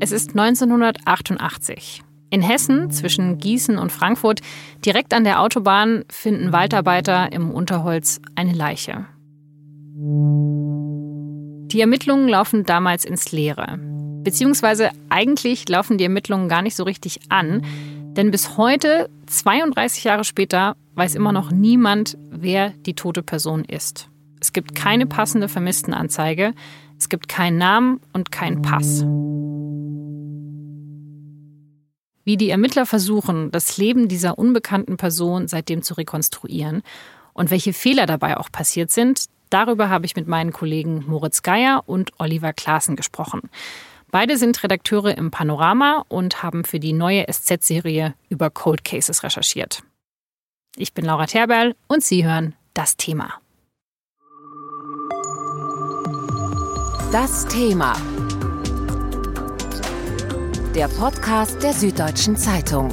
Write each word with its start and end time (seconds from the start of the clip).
Es 0.00 0.12
ist 0.12 0.30
1988. 0.38 2.02
In 2.28 2.42
Hessen 2.42 2.90
zwischen 2.90 3.38
Gießen 3.38 3.78
und 3.78 3.90
Frankfurt, 3.90 4.40
direkt 4.84 5.14
an 5.14 5.24
der 5.24 5.40
Autobahn, 5.40 6.04
finden 6.10 6.52
Waldarbeiter 6.52 7.32
im 7.32 7.50
Unterholz 7.50 8.20
eine 8.34 8.52
Leiche. 8.52 9.06
Die 11.72 11.80
Ermittlungen 11.80 12.28
laufen 12.28 12.64
damals 12.64 13.06
ins 13.06 13.32
Leere. 13.32 13.78
Beziehungsweise 14.24 14.90
eigentlich 15.08 15.66
laufen 15.70 15.96
die 15.96 16.04
Ermittlungen 16.04 16.50
gar 16.50 16.60
nicht 16.60 16.76
so 16.76 16.82
richtig 16.82 17.20
an, 17.30 17.62
denn 18.14 18.30
bis 18.30 18.58
heute, 18.58 19.08
32 19.26 20.04
Jahre 20.04 20.24
später, 20.24 20.76
weiß 20.96 21.14
immer 21.14 21.32
noch 21.32 21.50
niemand, 21.50 22.18
wer 22.30 22.70
die 22.84 22.94
tote 22.94 23.22
Person 23.22 23.64
ist. 23.64 24.10
Es 24.54 24.62
gibt 24.62 24.76
keine 24.76 25.06
passende 25.06 25.48
Vermisstenanzeige, 25.48 26.54
es 26.96 27.08
gibt 27.08 27.26
keinen 27.26 27.58
Namen 27.58 28.00
und 28.12 28.30
keinen 28.30 28.62
Pass. 28.62 29.00
Wie 32.22 32.36
die 32.36 32.50
Ermittler 32.50 32.86
versuchen, 32.86 33.50
das 33.50 33.78
Leben 33.78 34.06
dieser 34.06 34.38
unbekannten 34.38 34.96
Person 34.96 35.48
seitdem 35.48 35.82
zu 35.82 35.94
rekonstruieren 35.94 36.82
und 37.32 37.50
welche 37.50 37.72
Fehler 37.72 38.06
dabei 38.06 38.36
auch 38.36 38.52
passiert 38.52 38.92
sind, 38.92 39.24
darüber 39.50 39.88
habe 39.88 40.06
ich 40.06 40.14
mit 40.14 40.28
meinen 40.28 40.52
Kollegen 40.52 41.04
Moritz 41.08 41.42
Geier 41.42 41.82
und 41.86 42.12
Oliver 42.20 42.52
Klaassen 42.52 42.94
gesprochen. 42.94 43.50
Beide 44.12 44.38
sind 44.38 44.62
Redakteure 44.62 45.18
im 45.18 45.32
Panorama 45.32 46.04
und 46.06 46.44
haben 46.44 46.64
für 46.64 46.78
die 46.78 46.92
neue 46.92 47.26
SZ-Serie 47.26 48.14
über 48.28 48.50
Cold 48.50 48.84
Cases 48.84 49.24
recherchiert. 49.24 49.82
Ich 50.76 50.94
bin 50.94 51.04
Laura 51.04 51.26
Terberl 51.26 51.74
und 51.88 52.04
Sie 52.04 52.24
hören 52.24 52.54
das 52.72 52.96
Thema. 52.96 53.40
Das 57.14 57.46
Thema. 57.46 57.94
Der 60.74 60.88
Podcast 60.88 61.62
der 61.62 61.72
Süddeutschen 61.72 62.36
Zeitung. 62.36 62.88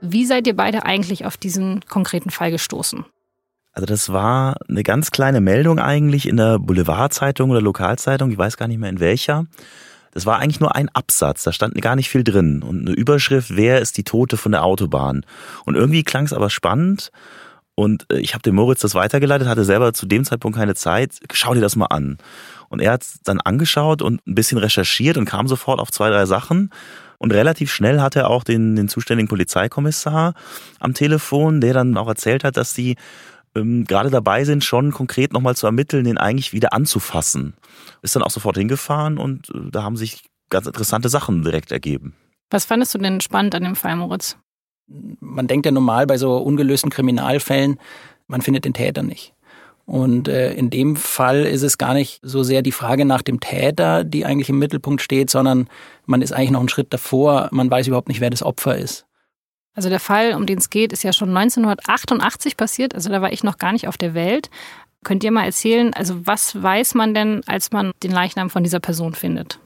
Wie 0.00 0.26
seid 0.26 0.48
ihr 0.48 0.56
beide 0.56 0.84
eigentlich 0.84 1.24
auf 1.24 1.36
diesen 1.36 1.82
konkreten 1.82 2.30
Fall 2.30 2.50
gestoßen? 2.50 3.04
Also 3.70 3.86
das 3.86 4.12
war 4.12 4.56
eine 4.68 4.82
ganz 4.82 5.12
kleine 5.12 5.40
Meldung 5.40 5.78
eigentlich 5.78 6.26
in 6.26 6.38
der 6.38 6.58
Boulevardzeitung 6.58 7.50
oder 7.50 7.62
Lokalzeitung, 7.62 8.32
ich 8.32 8.38
weiß 8.38 8.56
gar 8.56 8.66
nicht 8.66 8.78
mehr 8.78 8.90
in 8.90 8.98
welcher. 8.98 9.46
Das 10.12 10.26
war 10.26 10.38
eigentlich 10.38 10.60
nur 10.60 10.74
ein 10.74 10.88
Absatz, 10.90 11.42
da 11.42 11.52
stand 11.52 11.80
gar 11.80 11.96
nicht 11.96 12.10
viel 12.10 12.22
drin. 12.22 12.62
Und 12.62 12.86
eine 12.86 12.92
Überschrift, 12.92 13.56
wer 13.56 13.80
ist 13.80 13.96
die 13.96 14.04
Tote 14.04 14.36
von 14.36 14.52
der 14.52 14.64
Autobahn? 14.64 15.24
Und 15.64 15.74
irgendwie 15.74 16.04
klang 16.04 16.24
es 16.24 16.32
aber 16.32 16.50
spannend. 16.50 17.10
Und 17.74 18.06
äh, 18.12 18.18
ich 18.18 18.34
habe 18.34 18.42
dem 18.42 18.54
Moritz 18.54 18.80
das 18.80 18.94
weitergeleitet, 18.94 19.48
hatte 19.48 19.64
selber 19.64 19.94
zu 19.94 20.06
dem 20.06 20.24
Zeitpunkt 20.24 20.56
keine 20.56 20.74
Zeit. 20.74 21.18
Schau 21.32 21.54
dir 21.54 21.60
das 21.60 21.76
mal 21.76 21.86
an. 21.86 22.18
Und 22.68 22.80
er 22.80 22.92
hat 22.92 23.02
es 23.02 23.20
dann 23.24 23.40
angeschaut 23.40 24.02
und 24.02 24.26
ein 24.26 24.34
bisschen 24.34 24.58
recherchiert 24.58 25.16
und 25.16 25.24
kam 25.24 25.48
sofort 25.48 25.80
auf 25.80 25.90
zwei, 25.90 26.10
drei 26.10 26.26
Sachen. 26.26 26.70
Und 27.18 27.32
relativ 27.32 27.72
schnell 27.72 28.00
hat 28.00 28.16
er 28.16 28.28
auch 28.28 28.44
den, 28.44 28.76
den 28.76 28.88
zuständigen 28.88 29.28
Polizeikommissar 29.28 30.34
am 30.80 30.92
Telefon, 30.92 31.60
der 31.60 31.72
dann 31.72 31.96
auch 31.96 32.08
erzählt 32.08 32.44
hat, 32.44 32.56
dass 32.56 32.74
sie 32.74 32.96
ähm, 33.54 33.84
gerade 33.84 34.10
dabei 34.10 34.44
sind, 34.44 34.64
schon 34.64 34.92
konkret 34.92 35.32
nochmal 35.32 35.56
zu 35.56 35.66
ermitteln, 35.66 36.04
den 36.04 36.18
eigentlich 36.18 36.52
wieder 36.52 36.72
anzufassen. 36.72 37.54
Ist 38.02 38.16
dann 38.16 38.22
auch 38.22 38.30
sofort 38.30 38.56
hingefahren 38.56 39.18
und 39.18 39.50
äh, 39.50 39.70
da 39.70 39.82
haben 39.82 39.96
sich 39.96 40.24
ganz 40.50 40.66
interessante 40.66 41.08
Sachen 41.08 41.42
direkt 41.42 41.72
ergeben. 41.72 42.14
Was 42.50 42.64
fandest 42.64 42.94
du 42.94 42.98
denn 42.98 43.20
spannend 43.20 43.54
an 43.54 43.64
dem 43.64 43.76
Fall, 43.76 43.96
Moritz? 43.96 44.36
Man 45.20 45.46
denkt 45.46 45.64
ja 45.64 45.72
normal 45.72 46.06
bei 46.06 46.18
so 46.18 46.36
ungelösten 46.36 46.90
Kriminalfällen, 46.90 47.78
man 48.26 48.42
findet 48.42 48.64
den 48.64 48.74
Täter 48.74 49.02
nicht. 49.02 49.34
Und 49.84 50.28
äh, 50.28 50.52
in 50.52 50.70
dem 50.70 50.96
Fall 50.96 51.44
ist 51.44 51.62
es 51.62 51.76
gar 51.76 51.94
nicht 51.94 52.20
so 52.22 52.42
sehr 52.42 52.62
die 52.62 52.72
Frage 52.72 53.04
nach 53.04 53.22
dem 53.22 53.40
Täter, 53.40 54.04
die 54.04 54.24
eigentlich 54.24 54.48
im 54.48 54.58
Mittelpunkt 54.58 55.02
steht, 55.02 55.28
sondern 55.28 55.68
man 56.06 56.22
ist 56.22 56.32
eigentlich 56.32 56.50
noch 56.50 56.60
einen 56.60 56.68
Schritt 56.68 56.92
davor. 56.92 57.48
Man 57.52 57.70
weiß 57.70 57.88
überhaupt 57.88 58.08
nicht, 58.08 58.20
wer 58.20 58.30
das 58.30 58.42
Opfer 58.42 58.76
ist. 58.76 59.06
Also 59.74 59.88
der 59.88 60.00
Fall, 60.00 60.34
um 60.34 60.46
den 60.46 60.58
es 60.58 60.70
geht, 60.70 60.92
ist 60.92 61.02
ja 61.02 61.12
schon 61.12 61.34
1988 61.36 62.56
passiert. 62.56 62.94
Also 62.94 63.10
da 63.10 63.22
war 63.22 63.32
ich 63.32 63.42
noch 63.42 63.58
gar 63.58 63.72
nicht 63.72 63.88
auf 63.88 63.96
der 63.96 64.14
Welt. 64.14 64.50
Könnt 65.04 65.24
ihr 65.24 65.32
mal 65.32 65.44
erzählen, 65.44 65.92
also 65.94 66.26
was 66.26 66.62
weiß 66.62 66.94
man 66.94 67.14
denn, 67.14 67.42
als 67.46 67.72
man 67.72 67.92
den 68.02 68.12
Leichnam 68.12 68.50
von 68.50 68.62
dieser 68.62 68.80
Person 68.80 69.14
findet? 69.14 69.58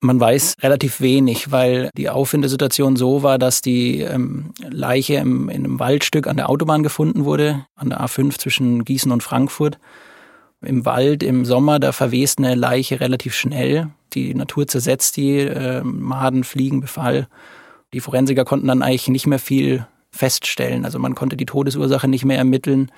Man 0.00 0.20
weiß 0.20 0.56
relativ 0.60 1.00
wenig, 1.00 1.50
weil 1.50 1.88
die 1.96 2.10
Auffindesituation 2.10 2.94
so 2.94 3.22
war, 3.22 3.38
dass 3.38 3.62
die 3.62 4.00
ähm, 4.00 4.52
Leiche 4.60 5.14
im, 5.14 5.48
in 5.48 5.64
einem 5.64 5.78
Waldstück 5.80 6.26
an 6.26 6.36
der 6.36 6.50
Autobahn 6.50 6.82
gefunden 6.82 7.24
wurde, 7.24 7.64
an 7.74 7.88
der 7.88 8.02
A5 8.02 8.38
zwischen 8.38 8.84
Gießen 8.84 9.10
und 9.10 9.22
Frankfurt. 9.22 9.78
Im 10.60 10.84
Wald 10.84 11.22
im 11.22 11.46
Sommer, 11.46 11.78
da 11.78 11.92
verwest 11.92 12.38
eine 12.38 12.54
Leiche 12.54 13.00
relativ 13.00 13.34
schnell. 13.34 13.88
Die 14.12 14.34
Natur 14.34 14.66
zersetzt 14.68 15.16
die, 15.16 15.38
äh, 15.38 15.82
Maden, 15.82 16.44
Fliegen, 16.44 16.82
Befall. 16.82 17.26
Die 17.94 18.00
Forensiker 18.00 18.44
konnten 18.44 18.66
dann 18.66 18.82
eigentlich 18.82 19.08
nicht 19.08 19.26
mehr 19.26 19.38
viel 19.38 19.86
feststellen. 20.10 20.84
Also 20.84 20.98
man 20.98 21.14
konnte 21.14 21.36
die 21.36 21.46
Todesursache 21.46 22.08
nicht 22.08 22.24
mehr 22.24 22.38
ermitteln. 22.38 22.90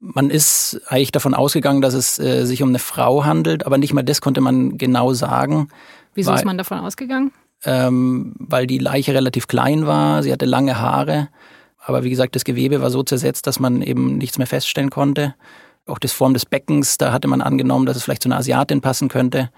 Man 0.00 0.30
ist 0.30 0.80
eigentlich 0.86 1.12
davon 1.12 1.34
ausgegangen, 1.34 1.82
dass 1.82 1.94
es 1.94 2.18
äh, 2.18 2.44
sich 2.44 2.62
um 2.62 2.70
eine 2.70 2.78
Frau 2.78 3.24
handelt, 3.24 3.66
aber 3.66 3.78
nicht 3.78 3.92
mal 3.92 4.02
das 4.02 4.20
konnte 4.20 4.40
man 4.40 4.78
genau 4.78 5.12
sagen. 5.12 5.68
Wieso 6.14 6.30
weil, 6.30 6.38
ist 6.38 6.44
man 6.46 6.56
davon 6.56 6.78
ausgegangen? 6.78 7.30
Ähm, 7.64 8.34
weil 8.38 8.66
die 8.66 8.78
Leiche 8.78 9.12
relativ 9.12 9.48
klein 9.48 9.86
war, 9.86 10.22
sie 10.22 10.32
hatte 10.32 10.46
lange 10.46 10.78
Haare, 10.78 11.28
aber 11.84 12.04
wie 12.04 12.10
gesagt, 12.10 12.34
das 12.34 12.44
Gewebe 12.44 12.80
war 12.80 12.90
so 12.90 13.02
zersetzt, 13.02 13.46
dass 13.46 13.60
man 13.60 13.82
eben 13.82 14.16
nichts 14.16 14.38
mehr 14.38 14.46
feststellen 14.46 14.90
konnte. 14.90 15.34
Auch 15.86 15.98
das 15.98 16.12
Form 16.12 16.32
des 16.32 16.46
Beckens, 16.46 16.98
da 16.98 17.12
hatte 17.12 17.28
man 17.28 17.42
angenommen, 17.42 17.86
dass 17.86 17.96
es 17.96 18.04
vielleicht 18.04 18.22
zu 18.22 18.28
einer 18.28 18.38
Asiatin 18.38 18.80
passen 18.80 19.08
könnte. 19.08 19.50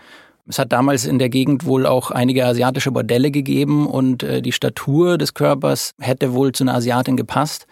Es 0.50 0.58
hat 0.58 0.72
damals 0.72 1.06
in 1.06 1.20
der 1.20 1.28
Gegend 1.28 1.64
wohl 1.64 1.86
auch 1.86 2.10
einige 2.10 2.44
asiatische 2.44 2.90
Bordelle 2.90 3.30
gegeben 3.30 3.86
und 3.86 4.24
äh, 4.24 4.42
die 4.42 4.50
Statur 4.50 5.16
des 5.16 5.34
Körpers 5.34 5.92
hätte 6.00 6.32
wohl 6.32 6.50
zu 6.50 6.64
einer 6.64 6.74
Asiatin 6.74 7.16
gepasst. 7.16 7.68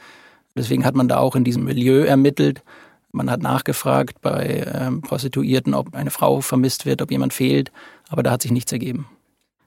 Deswegen 0.56 0.84
hat 0.84 0.94
man 0.94 1.08
da 1.08 1.18
auch 1.18 1.34
in 1.34 1.42
diesem 1.42 1.64
Milieu 1.64 2.04
ermittelt. 2.04 2.62
Man 3.10 3.32
hat 3.32 3.42
nachgefragt 3.42 4.20
bei 4.20 4.64
ähm, 4.72 5.02
Prostituierten, 5.02 5.74
ob 5.74 5.92
eine 5.92 6.12
Frau 6.12 6.40
vermisst 6.40 6.86
wird, 6.86 7.02
ob 7.02 7.10
jemand 7.10 7.32
fehlt, 7.32 7.72
aber 8.10 8.22
da 8.22 8.30
hat 8.30 8.42
sich 8.42 8.52
nichts 8.52 8.70
ergeben. 8.70 9.08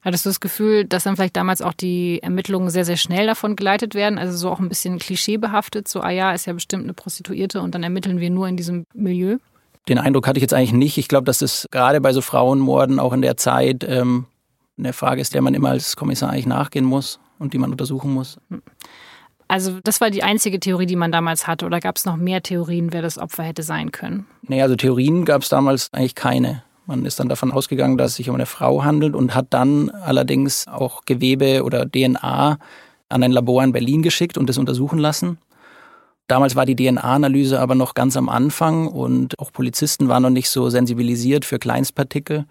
Hattest 0.01 0.25
du 0.25 0.29
das 0.29 0.39
Gefühl, 0.39 0.85
dass 0.85 1.03
dann 1.03 1.17
vielleicht 1.17 1.35
damals 1.35 1.61
auch 1.61 1.73
die 1.73 2.23
Ermittlungen 2.23 2.69
sehr, 2.69 2.85
sehr 2.85 2.95
schnell 2.95 3.27
davon 3.27 3.57
geleitet 3.57 3.93
werden? 3.93 4.19
Also 4.19 4.37
so 4.37 4.49
auch 4.49 4.59
ein 4.61 4.69
bisschen 4.69 4.99
klischeebehaftet, 4.99 5.89
so, 5.89 5.99
ah 5.99 6.11
ja, 6.11 6.31
ist 6.31 6.45
ja 6.45 6.53
bestimmt 6.53 6.85
eine 6.85 6.93
Prostituierte 6.93 7.59
und 7.59 7.75
dann 7.75 7.83
ermitteln 7.83 8.21
wir 8.21 8.29
nur 8.29 8.47
in 8.47 8.55
diesem 8.55 8.85
Milieu? 8.93 9.37
Den 9.87 9.97
Eindruck 9.97 10.27
hatte 10.27 10.37
ich 10.37 10.41
jetzt 10.41 10.53
eigentlich 10.53 10.73
nicht. 10.73 10.97
Ich 10.97 11.07
glaube, 11.07 11.25
dass 11.25 11.39
das 11.39 11.67
gerade 11.71 12.01
bei 12.01 12.13
so 12.13 12.21
Frauenmorden 12.21 12.99
auch 12.99 13.13
in 13.13 13.21
der 13.21 13.37
Zeit 13.37 13.83
ähm, 13.87 14.25
eine 14.77 14.93
Frage 14.93 15.21
ist, 15.21 15.33
der 15.33 15.41
man 15.41 15.53
immer 15.53 15.69
als 15.69 15.95
Kommissar 15.95 16.29
eigentlich 16.29 16.45
nachgehen 16.45 16.85
muss 16.85 17.19
und 17.39 17.53
die 17.53 17.57
man 17.57 17.71
untersuchen 17.71 18.13
muss. 18.13 18.37
Also 19.47 19.79
das 19.83 19.99
war 19.99 20.09
die 20.09 20.23
einzige 20.23 20.59
Theorie, 20.59 20.85
die 20.85 20.95
man 20.95 21.11
damals 21.11 21.47
hatte, 21.47 21.65
oder 21.65 21.79
gab 21.79 21.97
es 21.97 22.05
noch 22.05 22.15
mehr 22.15 22.41
Theorien, 22.41 22.93
wer 22.93 23.01
das 23.01 23.17
Opfer 23.17 23.43
hätte 23.43 23.63
sein 23.63 23.91
können? 23.91 24.25
Nee, 24.43 24.61
also 24.61 24.75
Theorien 24.75 25.25
gab 25.25 25.41
es 25.41 25.49
damals 25.49 25.89
eigentlich 25.91 26.15
keine. 26.15 26.63
Man 26.85 27.05
ist 27.05 27.19
dann 27.19 27.29
davon 27.29 27.51
ausgegangen, 27.51 27.97
dass 27.97 28.11
es 28.11 28.17
sich 28.17 28.29
um 28.29 28.35
eine 28.35 28.45
Frau 28.45 28.83
handelt 28.83 29.13
und 29.15 29.35
hat 29.35 29.47
dann 29.49 29.89
allerdings 29.89 30.67
auch 30.67 31.05
Gewebe 31.05 31.63
oder 31.63 31.89
DNA 31.89 32.57
an 33.09 33.23
ein 33.23 33.31
Labor 33.31 33.63
in 33.63 33.71
Berlin 33.71 34.01
geschickt 34.03 34.37
und 34.37 34.47
das 34.47 34.57
untersuchen 34.57 34.99
lassen. 34.99 35.37
Damals 36.27 36.55
war 36.55 36.65
die 36.65 36.75
DNA-Analyse 36.75 37.59
aber 37.59 37.75
noch 37.75 37.93
ganz 37.93 38.15
am 38.15 38.29
Anfang 38.29 38.87
und 38.87 39.37
auch 39.39 39.51
Polizisten 39.51 40.07
waren 40.07 40.23
noch 40.23 40.29
nicht 40.29 40.49
so 40.49 40.69
sensibilisiert 40.69 41.43
für 41.43 41.59
Kleinstpartikel. 41.59 42.45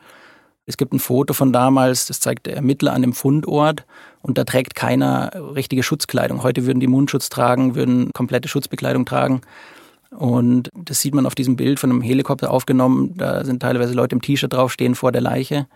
Es 0.66 0.76
gibt 0.76 0.92
ein 0.92 0.98
Foto 0.98 1.32
von 1.32 1.52
damals, 1.52 2.06
das 2.06 2.20
zeigt 2.20 2.46
der 2.46 2.56
Ermittler 2.56 2.92
an 2.92 3.02
dem 3.02 3.12
Fundort 3.12 3.86
und 4.22 4.38
da 4.38 4.44
trägt 4.44 4.74
keiner 4.74 5.30
richtige 5.54 5.82
Schutzkleidung. 5.82 6.42
Heute 6.42 6.66
würden 6.66 6.80
die 6.80 6.86
Mundschutz 6.86 7.28
tragen, 7.28 7.74
würden 7.74 8.12
komplette 8.12 8.48
Schutzbekleidung 8.48 9.06
tragen. 9.06 9.40
Und 10.10 10.68
das 10.74 11.00
sieht 11.00 11.14
man 11.14 11.26
auf 11.26 11.34
diesem 11.34 11.56
Bild 11.56 11.80
von 11.80 11.90
einem 11.90 12.02
Helikopter 12.02 12.50
aufgenommen. 12.50 13.14
Da 13.16 13.44
sind 13.44 13.60
teilweise 13.62 13.94
Leute 13.94 14.14
im 14.14 14.22
T-Shirt 14.22 14.52
draufstehen 14.52 14.94
vor 14.94 15.12
der 15.12 15.22
Leiche. 15.22 15.66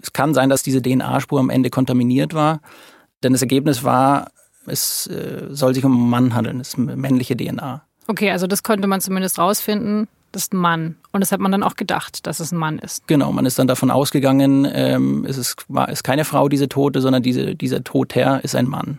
Es 0.00 0.12
kann 0.12 0.34
sein, 0.34 0.50
dass 0.50 0.62
diese 0.62 0.82
DNA-Spur 0.82 1.38
am 1.38 1.50
Ende 1.50 1.70
kontaminiert 1.70 2.34
war, 2.34 2.60
denn 3.22 3.32
das 3.32 3.42
Ergebnis 3.42 3.84
war, 3.84 4.30
es 4.66 5.06
äh, 5.06 5.46
soll 5.50 5.74
sich 5.74 5.84
um 5.84 5.92
einen 5.92 6.10
Mann 6.10 6.34
handeln, 6.34 6.60
es 6.60 6.68
ist 6.68 6.78
männliche 6.78 7.36
DNA. 7.36 7.82
Okay, 8.06 8.30
also 8.30 8.46
das 8.46 8.62
konnte 8.62 8.86
man 8.86 9.00
zumindest 9.00 9.38
rausfinden. 9.38 10.08
Das 10.32 10.44
ist 10.44 10.52
ein 10.52 10.58
Mann. 10.58 10.96
Und 11.12 11.20
das 11.20 11.30
hat 11.30 11.38
man 11.38 11.52
dann 11.52 11.62
auch 11.62 11.76
gedacht, 11.76 12.26
dass 12.26 12.40
es 12.40 12.50
ein 12.50 12.58
Mann 12.58 12.80
ist. 12.80 13.06
Genau, 13.06 13.30
man 13.30 13.46
ist 13.46 13.58
dann 13.58 13.68
davon 13.68 13.90
ausgegangen, 13.92 14.68
ähm, 14.70 15.24
es 15.28 15.38
ist, 15.38 15.64
war, 15.68 15.88
ist 15.88 16.02
keine 16.02 16.24
Frau, 16.24 16.48
diese 16.48 16.68
Tote, 16.68 17.00
sondern 17.00 17.22
diese, 17.22 17.54
dieser 17.54 17.84
Toter 17.84 18.42
ist 18.42 18.56
ein 18.56 18.66
Mann. 18.66 18.98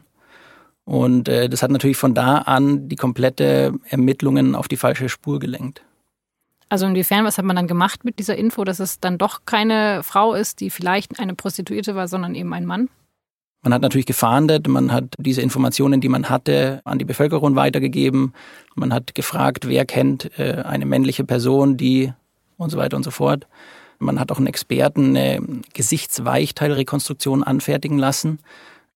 Und 0.85 1.27
äh, 1.27 1.49
das 1.49 1.61
hat 1.61 1.71
natürlich 1.71 1.97
von 1.97 2.13
da 2.13 2.37
an 2.37 2.87
die 2.87 2.95
komplette 2.95 3.73
Ermittlungen 3.89 4.55
auf 4.55 4.67
die 4.67 4.77
falsche 4.77 5.09
Spur 5.09 5.39
gelenkt. 5.39 5.83
Also 6.69 6.85
inwiefern, 6.85 7.25
was 7.25 7.37
hat 7.37 7.45
man 7.45 7.55
dann 7.55 7.67
gemacht 7.67 8.05
mit 8.05 8.17
dieser 8.17 8.37
Info, 8.37 8.63
dass 8.63 8.79
es 8.79 8.99
dann 8.99 9.17
doch 9.17 9.41
keine 9.45 10.03
Frau 10.03 10.33
ist, 10.33 10.61
die 10.61 10.69
vielleicht 10.69 11.19
eine 11.19 11.35
Prostituierte 11.35 11.95
war, 11.95 12.07
sondern 12.07 12.33
eben 12.33 12.53
ein 12.53 12.65
Mann? 12.65 12.89
Man 13.65 13.73
hat 13.73 13.81
natürlich 13.81 14.05
gefahndet, 14.05 14.67
man 14.67 14.93
hat 14.93 15.15
diese 15.17 15.41
Informationen, 15.41 15.99
die 15.99 16.07
man 16.07 16.29
hatte, 16.29 16.81
an 16.83 16.99
die 16.99 17.03
Bevölkerung 17.03 17.55
weitergegeben. 17.55 18.33
Man 18.75 18.93
hat 18.93 19.15
gefragt, 19.15 19.67
wer 19.67 19.85
kennt 19.85 20.37
äh, 20.37 20.61
eine 20.63 20.85
männliche 20.85 21.23
Person, 21.23 21.75
die 21.75 22.13
und 22.57 22.69
so 22.69 22.77
weiter 22.77 22.95
und 22.95 23.01
so 23.01 23.09
fort. 23.09 23.47
Man 23.97 24.19
hat 24.19 24.31
auch 24.31 24.37
einen 24.37 24.45
Experten 24.45 25.17
eine 25.17 25.39
Gesichtsweichteilrekonstruktion 25.73 27.43
anfertigen 27.43 27.97
lassen. 27.97 28.37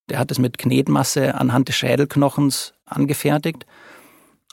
Der 0.07 0.19
hat 0.19 0.29
es 0.29 0.37
mit 0.37 0.59
Knetmasse 0.59 1.33
anhand 1.33 1.67
des 1.67 1.75
Schädelknochens 1.75 2.75
angefertigt. 2.85 3.65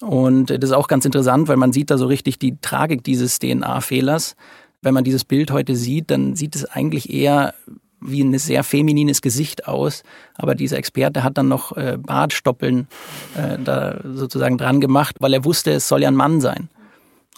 Und 0.00 0.46
das 0.46 0.70
ist 0.70 0.72
auch 0.72 0.88
ganz 0.88 1.04
interessant, 1.04 1.46
weil 1.48 1.58
man 1.58 1.74
sieht 1.74 1.90
da 1.90 1.98
so 1.98 2.06
richtig 2.06 2.38
die 2.38 2.56
Tragik 2.62 3.04
dieses 3.04 3.38
DNA-Fehlers. 3.38 4.34
Wenn 4.80 4.94
man 4.94 5.04
dieses 5.04 5.26
Bild 5.26 5.50
heute 5.50 5.76
sieht, 5.76 6.10
dann 6.10 6.36
sieht 6.36 6.56
es 6.56 6.64
eigentlich 6.64 7.12
eher 7.12 7.52
wie 8.00 8.22
ein 8.22 8.37
sehr 8.38 8.64
feminines 8.64 9.22
Gesicht 9.22 9.69
aus. 9.69 10.02
Aber 10.34 10.54
dieser 10.54 10.76
Experte 10.76 11.25
hat 11.25 11.38
dann 11.38 11.48
noch 11.48 11.76
äh, 11.76 11.98
Bartstoppeln 11.98 12.88
äh, 13.37 13.58
da 13.62 14.00
sozusagen 14.04 14.58
dran 14.58 14.81
gemacht, 14.81 15.16
weil 15.20 15.34
er 15.34 15.44
wusste, 15.44 15.72
es 15.72 15.88
soll 15.88 16.02
ja 16.02 16.08
ein 16.08 16.16
Mann 16.16 16.40
sein. 16.40 16.69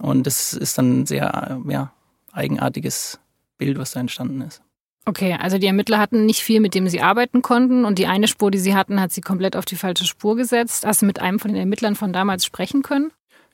Und 0.01 0.27
das 0.27 0.53
ist 0.53 0.79
dann 0.79 1.01
ein 1.01 1.07
sehr 1.07 1.61
ja, 1.69 1.93
eigenartiges 2.33 3.19
Bild, 3.59 3.79
was 3.79 3.93
da 3.93 4.01
entstanden 4.01 4.43
ist. 4.43 4.63
Okay, 5.05 5.37
also 5.41 5.57
die 5.57 5.67
Ermittler 5.67 5.99
hatten 5.99 6.27
nicht 6.27 6.43
viel, 6.43 6.61
mit 6.61 6.75
dem 6.75 6.87
sie 6.87 7.01
arbeiten 7.01 7.41
konnten 7.41 7.87
und 7.87 7.99
die 7.99 8.07
eine 8.07 8.29
Spur, 8.29 8.51
die 8.51 8.59
sie 8.59 8.75
hatten, 8.75 9.01
hat 9.01 9.11
sie 9.11 9.23
komplett 9.23 9.57
auf 9.57 9.65
die 9.65 9.77
falsche 9.77 10.05
Spur 10.05 10.37
gesetzt. 10.37 10.85
Hast 10.85 11.01
du 11.01 11.07
mit 11.07 11.19
einem 11.19 11.39
von 11.39 11.51
den 11.51 11.61
Ermittlern 11.61 11.95
von 11.95 12.13
damals 12.13 12.45
sprechen 12.45 12.83
können? 12.83 13.11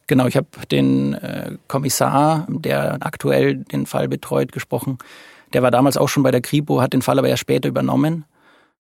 Genau, 0.08 0.26
ich 0.26 0.36
habe 0.36 0.48
den 0.70 1.14
äh, 1.14 1.56
Kommissar, 1.68 2.46
der 2.48 2.98
aktuell 3.00 3.58
den 3.58 3.86
Fall 3.86 4.08
betreut, 4.08 4.50
gesprochen. 4.50 4.98
Der 5.52 5.62
war 5.62 5.70
damals 5.70 5.96
auch 5.96 6.08
schon 6.08 6.22
bei 6.22 6.30
der 6.30 6.40
Kripo, 6.40 6.80
hat 6.80 6.92
den 6.92 7.02
Fall 7.02 7.18
aber 7.18 7.28
ja 7.28 7.36
später 7.36 7.68
übernommen. 7.68 8.24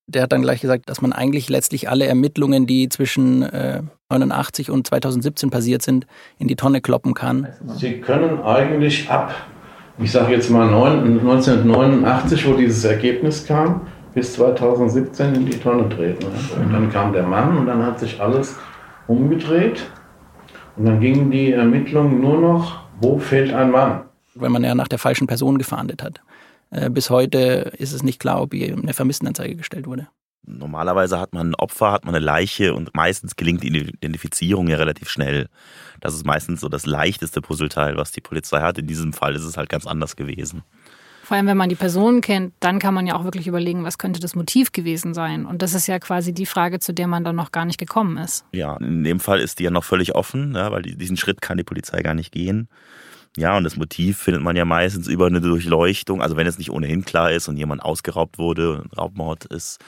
Der 0.06 0.22
hat 0.22 0.32
dann 0.32 0.42
gleich 0.42 0.60
gesagt, 0.60 0.88
dass 0.88 1.00
man 1.00 1.12
eigentlich 1.12 1.48
letztlich 1.48 1.88
alle 1.88 2.06
Ermittlungen, 2.06 2.66
die 2.66 2.88
zwischen 2.88 3.42
äh, 3.42 3.82
89 4.10 4.70
und 4.70 4.86
2017 4.86 5.50
passiert 5.50 5.82
sind, 5.82 6.06
in 6.38 6.48
die 6.48 6.56
Tonne 6.56 6.80
kloppen 6.80 7.14
kann. 7.14 7.48
Sie 7.76 8.00
können 8.00 8.42
eigentlich 8.42 9.08
ab 9.08 9.34
ich 9.98 10.10
sage 10.10 10.32
jetzt 10.32 10.50
mal 10.50 10.66
1989, 10.66 12.48
wo 12.48 12.54
dieses 12.54 12.84
Ergebnis 12.84 13.46
kam, 13.46 13.82
bis 14.12 14.34
2017 14.34 15.34
in 15.34 15.46
die 15.46 15.58
Tonne 15.58 15.88
treten. 15.88 16.26
Und 16.56 16.72
dann 16.72 16.90
kam 16.90 17.12
der 17.12 17.24
Mann 17.24 17.56
und 17.56 17.66
dann 17.66 17.84
hat 17.84 18.00
sich 18.00 18.20
alles 18.20 18.56
umgedreht. 19.06 19.84
Und 20.76 20.86
dann 20.86 21.00
gingen 21.00 21.30
die 21.30 21.52
Ermittlungen 21.52 22.20
nur 22.20 22.40
noch, 22.40 22.80
wo 23.00 23.18
fehlt 23.18 23.52
ein 23.52 23.70
Mann? 23.70 24.02
Weil 24.34 24.50
man 24.50 24.64
ja 24.64 24.74
nach 24.74 24.88
der 24.88 24.98
falschen 24.98 25.28
Person 25.28 25.58
gefahndet 25.58 26.02
hat. 26.02 26.20
Äh, 26.74 26.90
bis 26.90 27.08
heute 27.08 27.72
ist 27.78 27.92
es 27.92 28.02
nicht 28.02 28.18
klar, 28.18 28.42
ob 28.42 28.52
eine 28.52 28.92
Vermisstenanzeige 28.92 29.56
gestellt 29.56 29.86
wurde. 29.86 30.08
Normalerweise 30.46 31.18
hat 31.18 31.32
man 31.32 31.50
ein 31.50 31.54
Opfer, 31.54 31.92
hat 31.92 32.04
man 32.04 32.14
eine 32.14 32.24
Leiche 32.24 32.74
und 32.74 32.94
meistens 32.94 33.36
gelingt 33.36 33.62
die 33.62 33.68
Identifizierung 33.68 34.68
ja 34.68 34.76
relativ 34.76 35.08
schnell. 35.08 35.48
Das 36.00 36.14
ist 36.14 36.26
meistens 36.26 36.60
so 36.60 36.68
das 36.68 36.84
leichteste 36.84 37.40
Puzzleteil, 37.40 37.96
was 37.96 38.12
die 38.12 38.20
Polizei 38.20 38.60
hat. 38.60 38.76
In 38.78 38.86
diesem 38.86 39.14
Fall 39.14 39.34
ist 39.36 39.44
es 39.44 39.56
halt 39.56 39.70
ganz 39.70 39.86
anders 39.86 40.16
gewesen. 40.16 40.62
Vor 41.22 41.38
allem, 41.38 41.46
wenn 41.46 41.56
man 41.56 41.70
die 41.70 41.76
Person 41.76 42.20
kennt, 42.20 42.52
dann 42.60 42.78
kann 42.78 42.92
man 42.92 43.06
ja 43.06 43.14
auch 43.14 43.24
wirklich 43.24 43.46
überlegen, 43.46 43.84
was 43.84 43.96
könnte 43.96 44.20
das 44.20 44.34
Motiv 44.34 44.72
gewesen 44.72 45.14
sein. 45.14 45.46
Und 45.46 45.62
das 45.62 45.72
ist 45.72 45.86
ja 45.86 45.98
quasi 45.98 46.34
die 46.34 46.44
Frage, 46.44 46.80
zu 46.80 46.92
der 46.92 47.06
man 47.06 47.24
dann 47.24 47.36
noch 47.36 47.50
gar 47.50 47.64
nicht 47.64 47.78
gekommen 47.78 48.18
ist. 48.18 48.44
Ja, 48.52 48.76
in 48.76 49.04
dem 49.04 49.20
Fall 49.20 49.40
ist 49.40 49.58
die 49.58 49.64
ja 49.64 49.70
noch 49.70 49.84
völlig 49.84 50.14
offen, 50.14 50.54
ja, 50.54 50.70
weil 50.70 50.82
diesen 50.82 51.16
Schritt 51.16 51.40
kann 51.40 51.56
die 51.56 51.64
Polizei 51.64 52.02
gar 52.02 52.12
nicht 52.12 52.32
gehen. 52.32 52.68
Ja, 53.36 53.56
und 53.56 53.64
das 53.64 53.76
Motiv 53.76 54.18
findet 54.18 54.42
man 54.42 54.54
ja 54.54 54.64
meistens 54.64 55.08
über 55.08 55.26
eine 55.26 55.40
Durchleuchtung. 55.40 56.22
Also 56.22 56.36
wenn 56.36 56.46
es 56.46 56.58
nicht 56.58 56.70
ohnehin 56.70 57.04
klar 57.04 57.32
ist 57.32 57.48
und 57.48 57.56
jemand 57.56 57.82
ausgeraubt 57.82 58.38
wurde, 58.38 58.84
Raubmord 58.96 59.46
ist, 59.46 59.80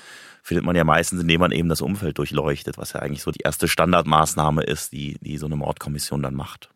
findet 0.43 0.65
man 0.65 0.75
ja 0.75 0.85
meistens, 0.85 1.21
indem 1.21 1.41
man 1.41 1.53
eben 1.53 1.69
das 1.69 1.81
Umfeld 1.81 2.19
durchleuchtet, 2.19 2.77
was 2.77 2.93
ja 2.93 3.01
eigentlich 3.01 3.23
so 3.23 3.31
die 3.31 3.43
erste 3.45 3.69
Standardmaßnahme 3.69 4.63
ist, 4.63 4.93
die, 4.93 5.17
die 5.21 5.39
so 5.39 5.47
eine 5.47 5.57
Mordkommission 5.57 6.23
dann 6.23 6.35
macht. 6.35 6.71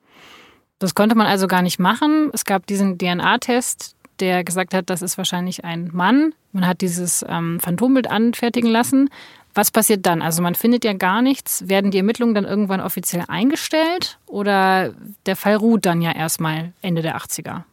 Das 0.79 0.95
konnte 0.95 1.15
man 1.15 1.27
also 1.27 1.47
gar 1.47 1.63
nicht 1.63 1.79
machen. 1.79 2.31
Es 2.33 2.45
gab 2.45 2.67
diesen 2.67 2.99
DNA-Test, 2.99 3.97
der 4.21 4.45
gesagt 4.45 4.73
hat, 4.73 4.91
das 4.91 5.03
ist 5.03 5.19
wahrscheinlich 5.19 5.65
ein 5.65 5.91
Mann. 5.93 6.35
Man 6.53 6.67
hat 6.67 6.81
dieses 6.81 7.25
ähm, 7.29 7.59
Phantombild 7.61 8.11
anfertigen 8.11 8.71
lassen. 8.71 9.09
Was 9.55 9.71
passiert 9.71 10.07
dann? 10.07 10.23
Also 10.23 10.43
man 10.43 10.55
findet 10.55 10.85
ja 10.85 10.93
gar 10.93 11.23
nichts. 11.23 11.69
Werden 11.69 11.91
die 11.91 11.99
Ermittlungen 11.99 12.35
dann 12.35 12.45
irgendwann 12.45 12.81
offiziell 12.81 13.25
eingestellt 13.27 14.19
oder 14.27 14.95
der 15.27 15.37
Fall 15.37 15.57
ruht 15.57 15.87
dann 15.87 16.01
ja 16.01 16.13
erstmal 16.13 16.73
Ende 16.83 17.03
der 17.03 17.17
80er? 17.17 17.65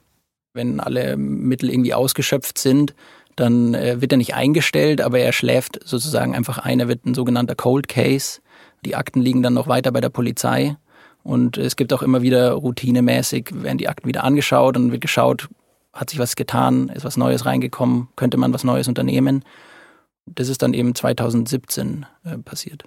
Wenn 0.54 0.80
alle 0.80 1.18
Mittel 1.18 1.70
irgendwie 1.70 1.94
ausgeschöpft 1.94 2.58
sind, 2.58 2.96
dann 3.36 3.76
äh, 3.76 4.02
wird 4.02 4.12
er 4.12 4.18
nicht 4.18 4.34
eingestellt, 4.34 5.02
aber 5.02 5.20
er 5.20 5.32
schläft 5.32 5.80
sozusagen 5.88 6.36
einfach 6.36 6.58
ein. 6.58 6.80
Er 6.80 6.88
wird 6.88 7.06
ein 7.06 7.14
sogenannter 7.14 7.56
Cold 7.56 7.88
Case. 7.88 8.42
Die 8.84 8.96
Akten 8.96 9.22
liegen 9.22 9.44
dann 9.44 9.54
noch 9.54 9.68
weiter 9.68 9.92
bei 9.92 10.02
der 10.02 10.10
Polizei. 10.10 10.76
Und 11.24 11.58
es 11.58 11.76
gibt 11.76 11.94
auch 11.94 12.02
immer 12.02 12.22
wieder 12.22 12.54
routinemäßig, 12.54 13.50
werden 13.54 13.78
die 13.78 13.90
Akten 13.90 14.08
wieder 14.08 14.24
angeschaut 14.24 14.78
und 14.78 14.92
wird 14.92 15.02
geschaut, 15.02 15.50
hat 15.94 16.10
sich 16.10 16.20
was 16.20 16.36
getan, 16.36 16.90
ist 16.90 17.04
was 17.04 17.18
Neues 17.18 17.46
reingekommen, 17.46 18.08
könnte 18.16 18.38
man 18.38 18.54
was 18.54 18.64
Neues 18.64 18.88
unternehmen. 18.88 19.44
Das 20.28 20.50
ist 20.50 20.62
dann 20.62 20.74
eben 20.74 20.94
2017 20.94 22.06
äh, 22.24 22.38
passiert. 22.38 22.84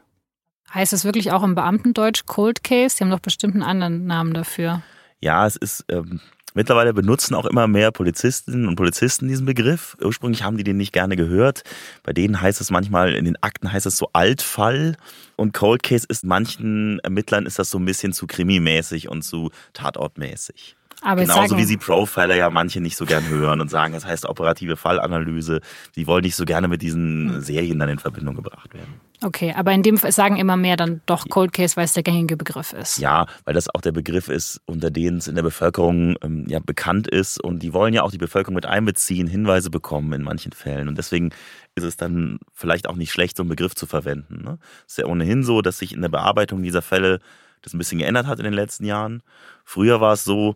Heißt 0.73 0.93
es 0.93 1.05
wirklich 1.05 1.33
auch 1.33 1.43
im 1.43 1.55
Beamtendeutsch 1.55 2.27
Cold 2.27 2.63
Case? 2.63 2.97
Die 2.97 3.05
haben 3.05 3.11
doch 3.11 3.21
bestimmt 3.21 3.55
einen 3.55 3.65
anderen 3.65 4.07
Namen 4.07 4.35
dafür. 4.35 4.83
Ja, 5.21 5.47
es 5.47 5.57
ist 5.57 5.85
ähm, 5.89 6.21
Mittlerweile 6.53 6.93
benutzen 6.93 7.35
auch 7.35 7.47
immer 7.47 7.69
mehr 7.69 7.93
Polizistinnen 7.93 8.67
und 8.67 8.75
Polizisten 8.75 9.29
diesen 9.29 9.47
Begriff. 9.47 9.97
Ursprünglich 10.03 10.43
haben 10.43 10.57
die 10.57 10.65
den 10.65 10.79
nicht 10.79 10.93
gerne 10.93 11.15
gehört. 11.15 11.63
Bei 12.03 12.13
denen 12.13 12.41
heißt 12.41 12.61
es 12.61 12.71
manchmal, 12.71 13.15
in 13.15 13.25
den 13.25 13.41
Akten 13.41 13.73
heißt 13.73 13.87
es 13.87 13.97
so 13.97 14.09
Altfall. 14.13 14.97
Und 15.37 15.53
Cold 15.55 15.85
Case 15.85 16.07
ist 16.09 16.25
manchen 16.25 16.99
Ermittlern 17.01 17.47
ist 17.47 17.61
das 17.61 17.71
so 17.71 17.79
ein 17.79 17.85
bisschen 17.85 18.13
zu 18.13 18.27
krimimäßig 18.27 19.09
und 19.09 19.23
zu 19.23 19.51
tatortmäßig. 19.75 20.77
Aber 21.02 21.23
Genauso 21.23 21.56
wie 21.56 21.64
sie 21.64 21.76
Profiler 21.76 22.37
ja 22.37 22.50
manche 22.50 22.81
nicht 22.81 22.97
so 22.97 23.06
gern 23.06 23.29
hören 23.29 23.61
und 23.61 23.70
sagen, 23.70 23.94
das 23.94 24.05
heißt 24.05 24.26
operative 24.26 24.76
Fallanalyse. 24.76 25.61
Die 25.97 26.06
wollen 26.06 26.23
nicht 26.23 26.37
so 26.37 26.44
gerne 26.44 26.69
mit 26.69 26.82
diesen 26.82 27.35
hm. 27.35 27.41
Serien 27.41 27.79
dann 27.79 27.88
in 27.88 27.99
Verbindung 27.99 28.37
gebracht 28.37 28.75
werden. 28.75 29.00
Okay, 29.23 29.52
aber 29.55 29.73
in 29.73 29.82
dem 29.82 29.97
sagen 29.99 30.37
immer 30.37 30.56
mehr 30.56 30.76
dann 30.76 31.02
doch 31.05 31.29
Cold 31.29 31.52
Case, 31.52 31.76
weil 31.76 31.85
es 31.85 31.93
der 31.93 32.02
gängige 32.02 32.38
Begriff 32.38 32.73
ist. 32.73 32.99
Ja, 32.99 33.26
weil 33.44 33.52
das 33.52 33.69
auch 33.75 33.82
der 33.82 33.93
Begriff 33.93 34.29
ist, 34.29 34.62
unter 34.64 34.91
den 34.91 35.19
es 35.19 35.29
in 35.29 35.35
der 35.35 35.43
Bevölkerung 35.43 36.17
ähm, 36.23 36.47
ja 36.49 36.58
bekannt 36.58 37.06
ist. 37.06 37.43
Und 37.43 37.62
die 37.62 37.75
wollen 37.75 37.93
ja 37.93 38.03
auch 38.03 38.11
die 38.11 38.19
Bevölkerung 38.19 38.55
mit 38.55 38.67
einbeziehen, 38.67 39.26
Hinweise 39.26 39.69
bekommen 39.69 40.12
in 40.14 40.23
manchen 40.23 40.53
Fällen. 40.53 40.88
Und 40.88 40.96
deswegen 40.96 41.31
ist 41.75 41.85
es 41.85 41.96
dann 41.96 42.38
vielleicht 42.55 42.88
auch 42.88 42.96
nicht 42.96 43.12
schlecht, 43.12 43.37
so 43.37 43.43
einen 43.43 43.50
Begriff 43.50 43.75
zu 43.75 43.87
verwenden. 43.87 44.43
Ne? 44.43 44.58
Es 44.87 44.93
ist 44.93 44.99
ja 44.99 45.06
ohnehin 45.06 45.43
so, 45.43 45.61
dass 45.61 45.79
sich 45.79 45.93
in 45.93 46.01
der 46.01 46.08
Bearbeitung 46.08 46.63
dieser 46.63 46.82
Fälle 46.82 47.20
das 47.63 47.75
ein 47.75 47.79
bisschen 47.79 47.98
geändert 47.98 48.27
hat 48.27 48.39
in 48.39 48.44
den 48.44 48.55
letzten 48.55 48.84
Jahren. 48.84 49.22
Früher 49.65 50.01
war 50.01 50.15
es 50.15 50.25
so, 50.25 50.55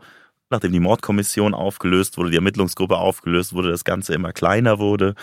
nachdem 0.50 0.72
die 0.72 0.80
Mordkommission 0.80 1.54
aufgelöst 1.54 2.16
wurde, 2.16 2.30
die 2.30 2.36
Ermittlungsgruppe 2.36 2.96
aufgelöst 2.96 3.52
wurde, 3.52 3.70
das 3.70 3.84
Ganze 3.84 4.14
immer 4.14 4.32
kleiner 4.32 4.78
wurde, 4.78 5.14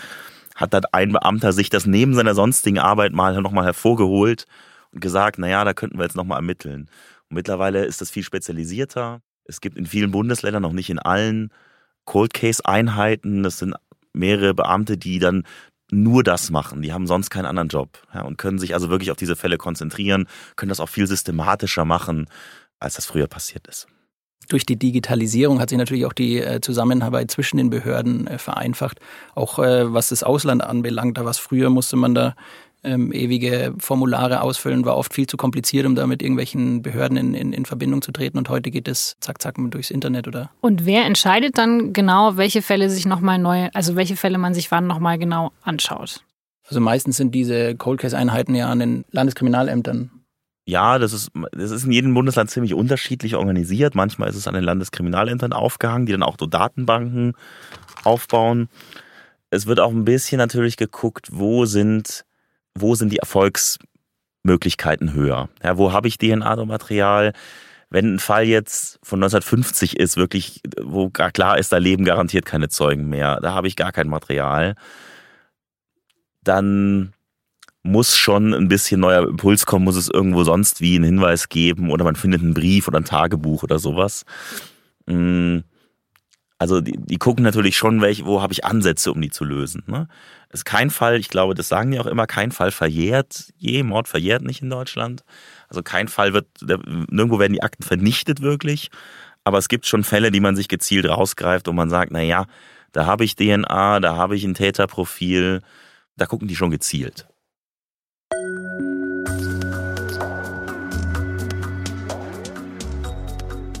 hat 0.54 0.74
dann 0.74 0.84
ein 0.92 1.12
Beamter 1.12 1.52
sich 1.52 1.70
das 1.70 1.86
neben 1.86 2.14
seiner 2.14 2.34
sonstigen 2.34 2.78
Arbeit 2.78 3.12
mal 3.12 3.40
nochmal 3.40 3.64
hervorgeholt 3.64 4.46
und 4.92 5.00
gesagt, 5.00 5.38
naja, 5.38 5.64
da 5.64 5.74
könnten 5.74 5.98
wir 5.98 6.04
jetzt 6.04 6.16
nochmal 6.16 6.38
ermitteln. 6.38 6.88
Und 7.30 7.36
mittlerweile 7.36 7.84
ist 7.84 8.00
das 8.00 8.10
viel 8.10 8.22
spezialisierter. 8.22 9.20
Es 9.44 9.60
gibt 9.60 9.76
in 9.76 9.86
vielen 9.86 10.10
Bundesländern, 10.10 10.62
noch 10.62 10.72
nicht 10.72 10.90
in 10.90 10.98
allen, 10.98 11.50
Cold 12.04 12.34
Case 12.34 12.64
Einheiten. 12.64 13.42
Das 13.42 13.58
sind 13.58 13.74
mehrere 14.12 14.54
Beamte, 14.54 14.98
die 14.98 15.18
dann 15.18 15.44
nur 15.90 16.22
das 16.22 16.50
machen. 16.50 16.82
Die 16.82 16.92
haben 16.92 17.06
sonst 17.06 17.30
keinen 17.30 17.46
anderen 17.46 17.68
Job 17.68 18.02
ja, 18.14 18.22
und 18.22 18.38
können 18.38 18.58
sich 18.58 18.74
also 18.74 18.88
wirklich 18.88 19.10
auf 19.10 19.16
diese 19.16 19.36
Fälle 19.36 19.58
konzentrieren, 19.58 20.26
können 20.56 20.70
das 20.70 20.80
auch 20.80 20.88
viel 20.88 21.06
systematischer 21.06 21.84
machen, 21.84 22.28
als 22.80 22.94
das 22.94 23.06
früher 23.06 23.26
passiert 23.26 23.66
ist. 23.68 23.86
Durch 24.48 24.66
die 24.66 24.76
Digitalisierung 24.76 25.60
hat 25.60 25.70
sich 25.70 25.78
natürlich 25.78 26.06
auch 26.06 26.12
die 26.12 26.38
äh, 26.38 26.60
Zusammenarbeit 26.60 27.30
zwischen 27.30 27.56
den 27.56 27.70
Behörden 27.70 28.26
äh, 28.26 28.38
vereinfacht. 28.38 28.98
Auch 29.34 29.58
äh, 29.58 29.92
was 29.92 30.08
das 30.08 30.22
Ausland 30.22 30.62
anbelangt, 30.62 31.18
da 31.18 31.24
was 31.24 31.38
früher 31.38 31.70
musste 31.70 31.96
man 31.96 32.14
da 32.14 32.34
ähm, 32.84 33.12
ewige 33.12 33.74
Formulare 33.78 34.42
ausfüllen, 34.42 34.84
war 34.84 34.96
oft 34.96 35.14
viel 35.14 35.26
zu 35.26 35.36
kompliziert, 35.36 35.86
um 35.86 35.94
da 35.94 36.06
mit 36.06 36.22
irgendwelchen 36.22 36.82
Behörden 36.82 37.16
in, 37.16 37.34
in, 37.34 37.52
in 37.52 37.64
Verbindung 37.64 38.02
zu 38.02 38.12
treten. 38.12 38.38
Und 38.38 38.48
heute 38.48 38.70
geht 38.70 38.88
es 38.88 39.16
zack, 39.20 39.40
zack 39.40 39.54
durchs 39.56 39.90
Internet, 39.90 40.26
oder? 40.26 40.50
Und 40.60 40.84
wer 40.84 41.04
entscheidet 41.04 41.58
dann 41.58 41.92
genau, 41.92 42.36
welche 42.36 42.62
Fälle 42.62 42.90
sich 42.90 43.06
nochmal 43.06 43.38
neu, 43.38 43.68
also 43.72 43.96
welche 43.96 44.16
Fälle 44.16 44.38
man 44.38 44.54
sich 44.54 44.70
wann 44.70 44.86
nochmal 44.86 45.18
genau 45.18 45.52
anschaut? 45.62 46.24
Also 46.68 46.80
meistens 46.80 47.16
sind 47.16 47.34
diese 47.34 47.74
Cold 47.76 48.00
Case 48.00 48.16
Einheiten 48.16 48.54
ja 48.54 48.68
an 48.68 48.78
den 48.78 49.04
Landeskriminalämtern 49.10 50.10
ja, 50.64 50.98
das 50.98 51.12
ist, 51.12 51.30
das 51.52 51.70
ist 51.70 51.84
in 51.84 51.92
jedem 51.92 52.14
Bundesland 52.14 52.50
ziemlich 52.50 52.74
unterschiedlich 52.74 53.34
organisiert. 53.34 53.94
Manchmal 53.94 54.28
ist 54.28 54.36
es 54.36 54.46
an 54.46 54.54
den 54.54 54.64
Landeskriminalämtern 54.64 55.52
aufgehangen, 55.52 56.06
die 56.06 56.12
dann 56.12 56.22
auch 56.22 56.36
so 56.38 56.46
Datenbanken 56.46 57.34
aufbauen. 58.04 58.68
Es 59.50 59.66
wird 59.66 59.80
auch 59.80 59.90
ein 59.90 60.04
bisschen 60.04 60.38
natürlich 60.38 60.76
geguckt, 60.76 61.28
wo 61.32 61.64
sind, 61.64 62.24
wo 62.74 62.94
sind 62.94 63.10
die 63.10 63.18
Erfolgsmöglichkeiten 63.18 65.14
höher? 65.14 65.48
Ja, 65.62 65.78
wo 65.78 65.92
habe 65.92 66.06
ich 66.08 66.18
DNA-Material? 66.18 67.32
Wenn 67.90 68.14
ein 68.14 68.18
Fall 68.20 68.44
jetzt 68.44 68.98
von 69.02 69.18
1950 69.18 69.98
ist, 69.98 70.16
wirklich, 70.16 70.62
wo 70.80 71.10
klar 71.10 71.58
ist, 71.58 71.72
da 71.72 71.76
leben 71.76 72.04
garantiert 72.04 72.46
keine 72.46 72.68
Zeugen 72.68 73.08
mehr, 73.08 73.40
da 73.40 73.52
habe 73.52 73.66
ich 73.66 73.76
gar 73.76 73.92
kein 73.92 74.08
Material, 74.08 74.76
dann 76.42 77.12
muss 77.82 78.16
schon 78.16 78.54
ein 78.54 78.68
bisschen 78.68 79.00
neuer 79.00 79.28
Impuls 79.28 79.66
kommen, 79.66 79.84
muss 79.84 79.96
es 79.96 80.08
irgendwo 80.08 80.44
sonst 80.44 80.80
wie 80.80 80.94
einen 80.94 81.04
Hinweis 81.04 81.48
geben 81.48 81.90
oder 81.90 82.04
man 82.04 82.16
findet 82.16 82.42
einen 82.42 82.54
Brief 82.54 82.86
oder 82.88 82.98
ein 82.98 83.04
Tagebuch 83.04 83.62
oder 83.64 83.78
sowas. 83.78 84.24
Mm, 85.06 85.58
also 86.58 86.80
die, 86.80 86.96
die 86.96 87.18
gucken 87.18 87.44
natürlich 87.44 87.76
schon, 87.76 88.00
welche, 88.00 88.24
wo 88.24 88.40
habe 88.40 88.52
ich 88.52 88.64
Ansätze, 88.64 89.10
um 89.10 89.20
die 89.20 89.30
zu 89.30 89.44
lösen. 89.44 89.82
Ne? 89.88 90.06
Ist 90.50 90.64
kein 90.64 90.90
Fall, 90.90 91.18
ich 91.18 91.28
glaube, 91.28 91.54
das 91.54 91.66
sagen 91.66 91.90
die 91.90 91.98
auch 91.98 92.06
immer, 92.06 92.28
kein 92.28 92.52
Fall 92.52 92.70
verjährt 92.70 93.52
je, 93.56 93.82
Mord 93.82 94.06
verjährt 94.06 94.42
nicht 94.42 94.62
in 94.62 94.70
Deutschland. 94.70 95.24
Also 95.68 95.82
kein 95.82 96.06
Fall 96.06 96.34
wird, 96.34 96.46
nirgendwo 96.60 97.40
werden 97.40 97.54
die 97.54 97.64
Akten 97.64 97.82
vernichtet 97.82 98.42
wirklich. 98.42 98.90
Aber 99.42 99.58
es 99.58 99.66
gibt 99.68 99.86
schon 99.86 100.04
Fälle, 100.04 100.30
die 100.30 100.38
man 100.38 100.54
sich 100.54 100.68
gezielt 100.68 101.08
rausgreift 101.08 101.66
und 101.66 101.74
man 101.74 101.90
sagt, 101.90 102.12
na 102.12 102.22
ja, 102.22 102.46
da 102.92 103.06
habe 103.06 103.24
ich 103.24 103.34
DNA, 103.34 103.98
da 103.98 104.14
habe 104.14 104.36
ich 104.36 104.44
ein 104.44 104.54
Täterprofil, 104.54 105.62
da 106.16 106.26
gucken 106.26 106.46
die 106.46 106.54
schon 106.54 106.70
gezielt. 106.70 107.26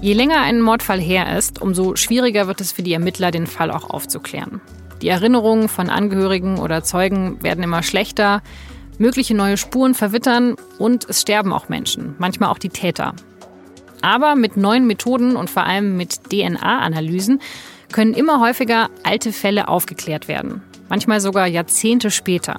Je 0.02 0.14
länger 0.14 0.40
ein 0.40 0.60
Mordfall 0.60 1.00
her 1.00 1.38
ist, 1.38 1.62
umso 1.62 1.94
schwieriger 1.94 2.48
wird 2.48 2.60
es 2.60 2.72
für 2.72 2.82
die 2.82 2.92
Ermittler, 2.92 3.30
den 3.30 3.46
Fall 3.46 3.70
auch 3.70 3.88
aufzuklären. 3.88 4.60
Die 5.00 5.06
Erinnerungen 5.06 5.68
von 5.68 5.90
Angehörigen 5.90 6.58
oder 6.58 6.82
Zeugen 6.82 7.40
werden 7.40 7.62
immer 7.62 7.84
schlechter, 7.84 8.42
mögliche 8.98 9.36
neue 9.36 9.56
Spuren 9.56 9.94
verwittern 9.94 10.56
und 10.78 11.08
es 11.08 11.20
sterben 11.20 11.52
auch 11.52 11.68
Menschen, 11.68 12.16
manchmal 12.18 12.50
auch 12.50 12.58
die 12.58 12.68
Täter. 12.68 13.14
Aber 14.00 14.34
mit 14.34 14.56
neuen 14.56 14.88
Methoden 14.88 15.36
und 15.36 15.48
vor 15.48 15.62
allem 15.66 15.96
mit 15.96 16.30
DNA-Analysen 16.30 17.40
können 17.92 18.14
immer 18.14 18.40
häufiger 18.40 18.90
alte 19.04 19.32
Fälle 19.32 19.68
aufgeklärt 19.68 20.26
werden, 20.26 20.62
manchmal 20.88 21.20
sogar 21.20 21.46
Jahrzehnte 21.46 22.10
später. 22.10 22.58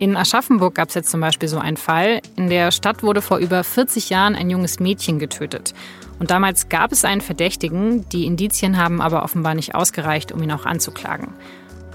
In 0.00 0.16
Aschaffenburg 0.16 0.76
gab 0.76 0.88
es 0.88 0.94
jetzt 0.94 1.10
zum 1.10 1.20
Beispiel 1.20 1.46
so 1.46 1.58
einen 1.58 1.76
Fall. 1.76 2.22
In 2.34 2.48
der 2.48 2.72
Stadt 2.72 3.02
wurde 3.02 3.20
vor 3.20 3.36
über 3.36 3.62
40 3.62 4.08
Jahren 4.08 4.34
ein 4.34 4.48
junges 4.48 4.80
Mädchen 4.80 5.18
getötet. 5.18 5.74
Und 6.18 6.30
damals 6.30 6.70
gab 6.70 6.90
es 6.90 7.04
einen 7.04 7.20
Verdächtigen, 7.20 8.08
die 8.08 8.24
Indizien 8.24 8.78
haben 8.78 9.02
aber 9.02 9.22
offenbar 9.22 9.54
nicht 9.54 9.74
ausgereicht, 9.74 10.32
um 10.32 10.42
ihn 10.42 10.52
auch 10.52 10.64
anzuklagen. 10.64 11.34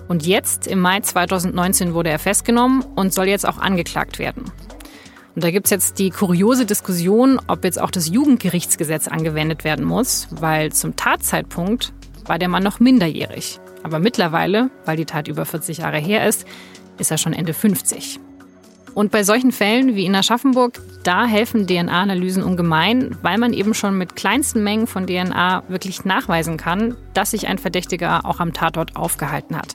Und 0.07 0.23
jetzt, 0.23 0.67
im 0.67 0.81
Mai 0.81 0.99
2019, 0.99 1.95
wurde 1.95 2.11
er 2.11 2.19
festgenommen 2.19 2.85
und 2.95 3.11
soll 3.11 3.27
jetzt 3.27 3.47
auch 3.47 3.57
angeklagt 3.57 4.19
werden. 4.19 4.51
Und 5.33 5.43
da 5.43 5.49
gibt 5.49 5.65
es 5.65 5.71
jetzt 5.71 5.97
die 5.97 6.11
kuriose 6.11 6.67
Diskussion, 6.67 7.41
ob 7.47 7.63
jetzt 7.63 7.81
auch 7.81 7.89
das 7.89 8.07
Jugendgerichtsgesetz 8.07 9.07
angewendet 9.07 9.63
werden 9.63 9.83
muss, 9.83 10.27
weil 10.29 10.71
zum 10.71 10.95
Tatzeitpunkt 10.95 11.91
war 12.25 12.37
der 12.37 12.49
Mann 12.49 12.61
noch 12.61 12.79
minderjährig. 12.79 13.59
Aber 13.81 13.97
mittlerweile, 13.97 14.69
weil 14.85 14.97
die 14.97 15.05
Tat 15.05 15.27
über 15.27 15.45
40 15.45 15.79
Jahre 15.79 15.97
her 15.97 16.27
ist, 16.27 16.45
ist 16.97 17.11
er 17.11 17.17
schon 17.17 17.33
Ende 17.33 17.53
50. 17.53 18.19
Und 18.95 19.11
bei 19.11 19.23
solchen 19.23 19.51
Fällen 19.51 19.95
wie 19.95 20.05
in 20.05 20.15
Aschaffenburg, 20.15 20.79
da 21.03 21.25
helfen 21.25 21.67
DNA-Analysen 21.67 22.43
ungemein, 22.43 23.17
weil 23.21 23.37
man 23.37 23.51
eben 23.51 23.73
schon 23.73 23.97
mit 23.97 24.15
kleinsten 24.15 24.63
Mengen 24.63 24.87
von 24.87 25.05
DNA 25.05 25.63
wirklich 25.67 26.05
nachweisen 26.05 26.55
kann, 26.55 26.95
dass 27.13 27.31
sich 27.31 27.47
ein 27.47 27.57
Verdächtiger 27.57 28.25
auch 28.25 28.39
am 28.39 28.53
Tatort 28.53 28.95
aufgehalten 28.95 29.57
hat. 29.57 29.73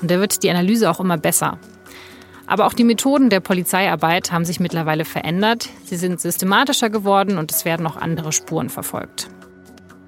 Und 0.00 0.10
da 0.10 0.20
wird 0.20 0.44
die 0.44 0.50
Analyse 0.50 0.88
auch 0.88 1.00
immer 1.00 1.18
besser. 1.18 1.58
Aber 2.46 2.66
auch 2.66 2.72
die 2.72 2.84
Methoden 2.84 3.28
der 3.28 3.40
Polizeiarbeit 3.40 4.30
haben 4.30 4.44
sich 4.44 4.60
mittlerweile 4.60 5.04
verändert. 5.04 5.68
Sie 5.84 5.96
sind 5.96 6.20
systematischer 6.20 6.90
geworden 6.90 7.38
und 7.38 7.50
es 7.50 7.64
werden 7.64 7.86
auch 7.86 7.96
andere 7.96 8.32
Spuren 8.32 8.70
verfolgt. 8.70 9.28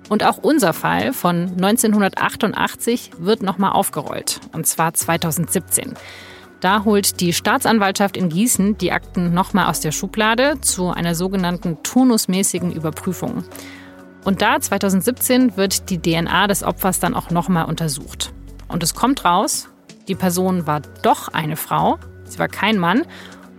Und 0.08 0.24
auch 0.24 0.38
unser 0.38 0.72
Fall 0.72 1.12
von 1.12 1.52
1988 1.52 3.12
wird 3.18 3.42
nochmal 3.42 3.72
aufgerollt, 3.72 4.40
und 4.52 4.66
zwar 4.66 4.92
2017. 4.92 5.94
Da 6.62 6.84
holt 6.84 7.18
die 7.18 7.32
Staatsanwaltschaft 7.32 8.16
in 8.16 8.28
Gießen 8.28 8.78
die 8.78 8.92
Akten 8.92 9.34
nochmal 9.34 9.66
aus 9.66 9.80
der 9.80 9.90
Schublade 9.90 10.60
zu 10.60 10.90
einer 10.90 11.16
sogenannten 11.16 11.82
turnusmäßigen 11.82 12.70
Überprüfung. 12.70 13.42
Und 14.22 14.42
da 14.42 14.60
2017 14.60 15.56
wird 15.56 15.90
die 15.90 16.00
DNA 16.00 16.46
des 16.46 16.62
Opfers 16.62 17.00
dann 17.00 17.14
auch 17.14 17.30
nochmal 17.30 17.64
untersucht. 17.64 18.32
Und 18.68 18.84
es 18.84 18.94
kommt 18.94 19.24
raus, 19.24 19.70
die 20.06 20.14
Person 20.14 20.64
war 20.68 20.82
doch 21.02 21.26
eine 21.26 21.56
Frau, 21.56 21.98
sie 22.26 22.38
war 22.38 22.46
kein 22.46 22.78
Mann 22.78 23.02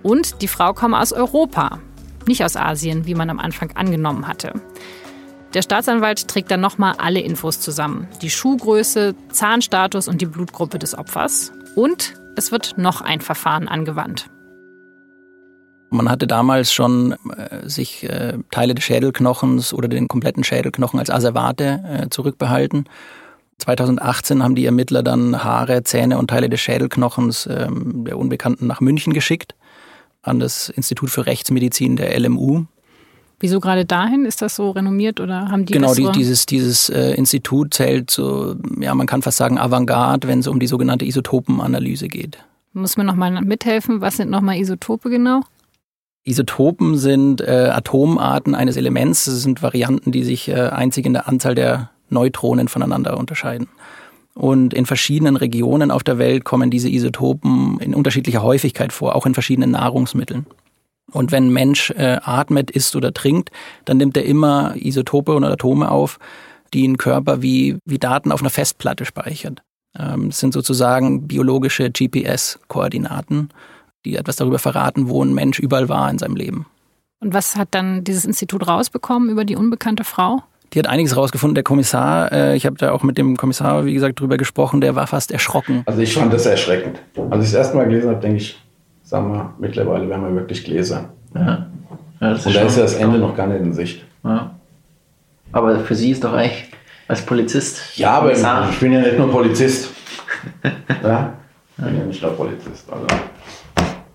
und 0.02 0.42
die 0.42 0.48
Frau 0.48 0.74
komme 0.74 0.98
aus 0.98 1.12
Europa, 1.12 1.80
nicht 2.26 2.46
aus 2.46 2.56
Asien, 2.56 3.06
wie 3.06 3.16
man 3.16 3.30
am 3.30 3.40
Anfang 3.40 3.74
angenommen 3.76 4.30
hatte. 4.30 4.54
Der 5.54 5.62
Staatsanwalt 5.62 6.30
trägt 6.30 6.52
dann 6.52 6.62
nochmal 6.62 6.96
alle 7.00 7.20
Infos 7.20 7.60
zusammen. 7.60 8.08
Die 8.22 8.30
Schuhgröße, 8.30 9.14
Zahnstatus 9.30 10.08
und 10.08 10.22
die 10.22 10.26
Blutgruppe 10.26 10.80
des 10.80 10.98
Opfers. 10.98 11.52
Und 11.76 12.14
es 12.36 12.52
wird 12.52 12.78
noch 12.78 13.02
ein 13.02 13.22
Verfahren 13.22 13.68
angewandt. 13.68 14.30
Man 15.90 16.10
hatte 16.10 16.26
damals 16.26 16.74
schon 16.74 17.16
äh, 17.38 17.70
sich 17.70 18.04
äh, 18.04 18.40
Teile 18.50 18.74
des 18.74 18.84
Schädelknochens 18.84 19.74
oder 19.74 19.88
den 19.88 20.08
kompletten 20.08 20.44
Schädelknochen 20.44 21.00
als 21.00 21.12
Asservate 21.12 21.84
äh, 21.88 22.10
zurückbehalten. 22.10 22.86
2018 23.60 24.42
haben 24.42 24.56
die 24.56 24.66
Ermittler 24.66 25.04
dann 25.04 25.44
Haare, 25.44 25.84
Zähne 25.84 26.18
und 26.18 26.30
Teile 26.30 26.50
des 26.50 26.62
Schädelknochens 26.62 27.48
ähm, 27.48 28.06
der 28.06 28.18
Unbekannten 28.18 28.66
nach 28.66 28.82
München 28.82 29.14
geschickt, 29.14 29.56
an 30.24 30.40
das 30.40 30.70
Institut 30.70 31.12
für 31.12 31.28
Rechtsmedizin 31.28 31.96
der 31.96 32.20
LMU. 32.20 32.66
Wieso 33.44 33.60
gerade 33.60 33.84
dahin? 33.84 34.24
Ist 34.24 34.42
das 34.42 34.56
so 34.56 34.72
renommiert 34.72 35.20
oder 35.20 35.50
haben 35.50 35.66
die 35.66 35.74
Genau, 35.74 35.94
die, 35.94 36.10
dieses, 36.14 36.46
dieses 36.46 36.88
äh, 36.88 37.12
Institut 37.16 37.74
zählt 37.74 38.10
so, 38.10 38.56
ja, 38.80 38.96
man 38.96 39.06
kann 39.06 39.22
fast 39.22 39.36
sagen 39.36 39.58
Avantgarde, 39.58 40.30
wenn 40.30 40.40
es 40.40 40.48
um 40.48 40.62
die 40.62 40.68
sogenannte 40.68 41.04
Isotopenanalyse 41.04 42.08
geht. 42.08 42.38
Muss 42.72 42.96
mir 42.96 43.04
nochmal 43.04 43.42
mithelfen, 43.42 44.00
was 44.00 44.16
sind 44.16 44.30
nochmal 44.30 44.60
Isotope 44.60 45.10
genau? 45.10 45.42
Isotopen 46.24 46.98
sind 46.98 47.42
äh, 47.42 47.70
Atomarten 47.74 48.56
eines 48.56 48.78
Elements. 48.78 49.26
Das 49.26 49.42
sind 49.42 49.62
Varianten, 49.62 50.14
die 50.14 50.24
sich 50.24 50.48
äh, 50.48 50.70
einzig 50.70 51.06
in 51.06 51.12
der 51.12 51.28
Anzahl 51.28 51.54
der 51.54 51.90
Neutronen 52.10 52.70
voneinander 52.70 53.18
unterscheiden. 53.18 53.68
Und 54.36 54.74
in 54.74 54.86
verschiedenen 54.86 55.36
Regionen 55.36 55.92
auf 55.92 56.04
der 56.04 56.18
Welt 56.18 56.46
kommen 56.46 56.72
diese 56.72 56.88
Isotopen 56.88 57.78
in 57.82 57.94
unterschiedlicher 57.94 58.42
Häufigkeit 58.42 58.94
vor, 58.94 59.18
auch 59.18 59.26
in 59.26 59.34
verschiedenen 59.34 59.72
Nahrungsmitteln. 59.72 60.46
Und 61.14 61.32
wenn 61.32 61.48
ein 61.48 61.54
Mensch 61.54 61.92
äh, 61.92 62.20
atmet, 62.24 62.72
isst 62.72 62.96
oder 62.96 63.14
trinkt, 63.14 63.52
dann 63.86 63.98
nimmt 63.98 64.18
er 64.18 64.26
immer 64.26 64.74
Isotope 64.76 65.34
und 65.36 65.44
Atome 65.44 65.90
auf, 65.90 66.20
die 66.74 66.88
ein 66.88 66.98
Körper 66.98 67.42
wie, 67.42 67.78
wie 67.86 68.00
Daten 68.00 68.32
auf 68.32 68.42
einer 68.42 68.50
Festplatte 68.50 69.06
speichert. 69.06 69.62
Ähm, 69.98 70.30
das 70.30 70.40
sind 70.40 70.54
sozusagen 70.54 71.28
biologische 71.28 71.92
GPS-Koordinaten, 71.92 73.50
die 74.06 74.16
etwas 74.16 74.36
darüber 74.36 74.60
verraten, 74.60 75.08
wo 75.08 75.24
ein 75.24 75.34
Mensch 75.34 75.60
überall 75.60 75.88
war 75.88 76.10
in 76.10 76.18
seinem 76.18 76.36
Leben. 76.36 76.66
Und 77.20 77.34
was 77.34 77.56
hat 77.56 77.70
dann 77.72 78.04
dieses 78.04 78.26
Institut 78.26 78.68
rausbekommen 78.68 79.30
über 79.30 79.46
die 79.46 79.56
unbekannte 79.56 80.04
Frau? 80.04 80.42
Die 80.74 80.80
hat 80.80 80.88
einiges 80.88 81.16
rausgefunden. 81.16 81.54
Der 81.54 81.64
Kommissar, 81.64 82.32
äh, 82.32 82.56
ich 82.56 82.66
habe 82.66 82.76
da 82.78 82.92
auch 82.92 83.04
mit 83.04 83.20
dem 83.20 83.38
Kommissar, 83.38 83.86
wie 83.86 83.94
gesagt, 83.94 84.20
drüber 84.20 84.38
gesprochen, 84.38 84.82
der 84.82 84.96
war 84.96 85.06
fast 85.06 85.32
erschrocken. 85.32 85.84
Also 85.86 86.02
ich 86.02 86.16
fand 86.16 86.34
das 86.34 86.48
erschreckend. 86.48 87.00
Als 87.30 87.46
ich 87.46 87.52
das 87.52 87.54
erste 87.54 87.78
Mal 87.78 87.86
gelesen 87.86 88.10
habe, 88.10 88.20
denke 88.20 88.38
ich, 88.38 88.60
sagen 89.14 89.32
wir, 89.32 89.54
mittlerweile 89.60 90.10
werden 90.10 90.24
wir 90.24 90.34
wirklich 90.34 90.64
Gläser. 90.64 91.10
Ja. 91.36 91.68
ja 92.20 92.32
Und 92.32 92.56
da 92.56 92.62
ist 92.62 92.78
ja 92.78 92.82
das 92.82 92.96
Ende 92.96 93.20
noch 93.20 93.38
gar 93.38 93.46
nicht 93.46 93.62
in 93.62 93.72
Sicht. 93.72 94.04
Ja. 94.24 94.56
Aber 95.52 95.82
für 95.82 95.94
Sie 95.94 96.10
ist 96.10 96.24
doch 96.24 96.34
eigentlich 96.34 96.72
als 97.08 97.24
Polizist. 97.24 97.96
Ja, 97.96 98.14
aber 98.14 98.30
Kommissar. 98.30 98.70
ich 98.72 98.80
bin 98.80 98.92
ja 98.92 99.02
nicht 99.02 99.20
nur 99.20 99.30
Polizist. 99.30 99.92
ja? 101.04 101.34
Ich 101.78 101.84
bin 101.84 101.96
ja 101.96 102.06
nicht 102.06 102.24
nur 102.24 102.32
Polizist. 102.32 102.92
Also. 102.92 103.06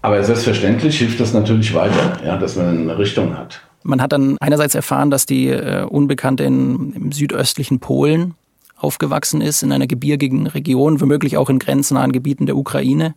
Aber 0.02 0.24
selbstverständlich 0.24 0.98
hilft 0.98 1.20
das 1.20 1.32
natürlich 1.32 1.72
weiter, 1.74 2.18
ja, 2.24 2.36
dass 2.36 2.56
man 2.56 2.66
eine 2.66 2.98
Richtung 2.98 3.38
hat. 3.38 3.60
Man 3.84 4.02
hat 4.02 4.10
dann 4.10 4.36
einerseits 4.40 4.74
erfahren, 4.74 5.12
dass 5.12 5.26
die 5.26 5.46
äh, 5.46 5.84
Unbekannte 5.84 6.42
in, 6.42 6.92
im 6.92 7.12
südöstlichen 7.12 7.78
Polen 7.78 8.34
aufgewachsen 8.76 9.42
ist, 9.42 9.62
in 9.62 9.70
einer 9.70 9.86
gebirgigen 9.86 10.48
Region, 10.48 11.00
womöglich 11.00 11.36
auch 11.36 11.50
in 11.50 11.60
grenznahen 11.60 12.10
Gebieten 12.10 12.46
der 12.46 12.56
Ukraine 12.56 13.14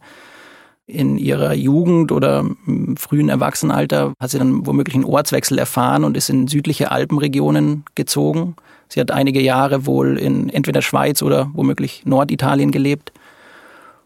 in 0.92 1.18
ihrer 1.18 1.54
Jugend 1.54 2.12
oder 2.12 2.46
im 2.68 2.98
frühen 2.98 3.30
Erwachsenenalter 3.30 4.14
hat 4.20 4.30
sie 4.30 4.38
dann 4.38 4.66
womöglich 4.66 4.96
einen 4.96 5.06
Ortswechsel 5.06 5.58
erfahren 5.58 6.04
und 6.04 6.18
ist 6.18 6.30
in 6.30 6.48
südliche 6.48 6.92
Alpenregionen 6.92 7.86
gezogen. 7.96 8.56
Sie 8.90 9.00
hat 9.00 9.12
einige 9.12 9.42
Jahre 9.42 9.86
wohl 9.86 10.18
in 10.18 10.50
entweder 10.50 10.82
Schweiz 10.82 11.22
oder 11.22 11.50
womöglich 11.54 12.04
Norditalien 12.06 12.72
gelebt. 12.72 13.14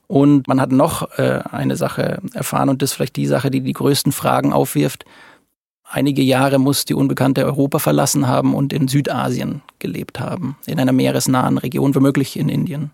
Und 0.08 0.48
man 0.48 0.62
hat 0.62 0.72
noch 0.72 1.18
äh, 1.18 1.40
eine 1.50 1.76
Sache 1.76 2.22
erfahren 2.34 2.70
und 2.70 2.82
das 2.82 2.92
ist 2.92 2.96
vielleicht 2.96 3.16
die 3.16 3.26
Sache, 3.26 3.50
die 3.50 3.62
die 3.62 3.74
größten 3.74 4.12
Fragen 4.12 4.54
aufwirft. 4.54 5.06
Einige 5.84 6.22
Jahre 6.22 6.60
muss 6.60 6.86
die 6.86 6.94
Unbekannte 6.94 7.46
Europa 7.46 7.80
verlassen 7.80 8.28
haben 8.28 8.54
und 8.54 8.74
in 8.74 8.88
Südasien 8.88 9.64
gelebt 9.80 10.20
haben, 10.20 10.58
in 10.68 10.80
einer 10.80 10.92
meeresnahen 10.92 11.58
Region, 11.58 11.96
womöglich 11.96 12.38
in 12.38 12.50
Indien. 12.50 12.92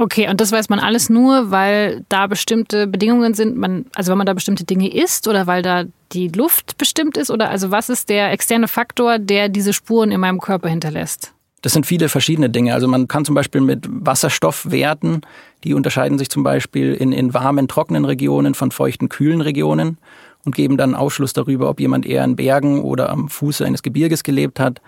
Okay, 0.00 0.28
und 0.30 0.40
das 0.40 0.52
weiß 0.52 0.68
man 0.68 0.78
alles 0.78 1.10
nur, 1.10 1.50
weil 1.50 2.04
da 2.08 2.28
bestimmte 2.28 2.86
Bedingungen 2.86 3.34
sind, 3.34 3.56
man, 3.56 3.86
also 3.96 4.12
wenn 4.12 4.18
man 4.18 4.28
da 4.28 4.32
bestimmte 4.32 4.62
Dinge 4.62 4.94
isst 4.94 5.26
oder 5.26 5.48
weil 5.48 5.60
da 5.60 5.86
die 6.12 6.28
Luft 6.28 6.78
bestimmt 6.78 7.16
ist 7.16 7.32
oder 7.32 7.50
also 7.50 7.72
was 7.72 7.88
ist 7.88 8.08
der 8.08 8.30
externe 8.30 8.68
Faktor, 8.68 9.18
der 9.18 9.48
diese 9.48 9.72
Spuren 9.72 10.12
in 10.12 10.20
meinem 10.20 10.40
Körper 10.40 10.68
hinterlässt? 10.68 11.34
Das 11.62 11.72
sind 11.72 11.84
viele 11.84 12.08
verschiedene 12.08 12.48
Dinge. 12.48 12.74
Also 12.74 12.86
man 12.86 13.08
kann 13.08 13.24
zum 13.24 13.34
Beispiel 13.34 13.60
mit 13.60 13.86
Wasserstoffwerten, 13.90 15.22
die 15.64 15.74
unterscheiden 15.74 16.16
sich 16.16 16.30
zum 16.30 16.44
Beispiel 16.44 16.94
in, 16.94 17.10
in 17.10 17.34
warmen, 17.34 17.66
trockenen 17.66 18.04
Regionen 18.04 18.54
von 18.54 18.70
feuchten, 18.70 19.08
kühlen 19.08 19.40
Regionen 19.40 19.98
und 20.44 20.54
geben 20.54 20.76
dann 20.76 20.94
Aufschluss 20.94 21.32
darüber, 21.32 21.68
ob 21.68 21.80
jemand 21.80 22.06
eher 22.06 22.22
in 22.22 22.36
Bergen 22.36 22.82
oder 22.82 23.10
am 23.10 23.28
Fuße 23.28 23.66
eines 23.66 23.82
Gebirges 23.82 24.22
gelebt 24.22 24.60
hat. 24.60 24.80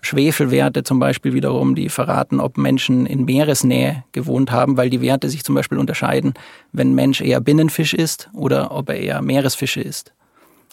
Schwefelwerte 0.00 0.84
zum 0.84 0.98
Beispiel 0.98 1.32
wiederum, 1.32 1.74
die 1.74 1.88
verraten, 1.88 2.40
ob 2.40 2.58
Menschen 2.58 3.06
in 3.06 3.24
Meeresnähe 3.24 4.04
gewohnt 4.12 4.52
haben, 4.52 4.76
weil 4.76 4.90
die 4.90 5.00
Werte 5.00 5.28
sich 5.28 5.44
zum 5.44 5.54
Beispiel 5.54 5.78
unterscheiden, 5.78 6.34
wenn 6.72 6.94
Mensch 6.94 7.20
eher 7.20 7.40
Binnenfisch 7.40 7.94
ist 7.94 8.28
oder 8.32 8.70
ob 8.70 8.88
er 8.88 8.98
eher 8.98 9.22
Meeresfische 9.22 9.80
ist. 9.80 10.12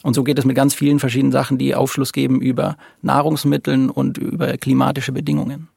Und 0.02 0.14
so 0.14 0.22
geht 0.22 0.38
es 0.38 0.44
mit 0.44 0.54
ganz 0.54 0.74
vielen 0.74 1.00
verschiedenen 1.00 1.32
Sachen, 1.32 1.56
die 1.56 1.74
Aufschluss 1.74 2.12
geben 2.12 2.40
über 2.40 2.76
Nahrungsmitteln 3.00 3.88
und 3.88 4.18
über 4.18 4.56
klimatische 4.58 5.12
Bedingungen. 5.12 5.68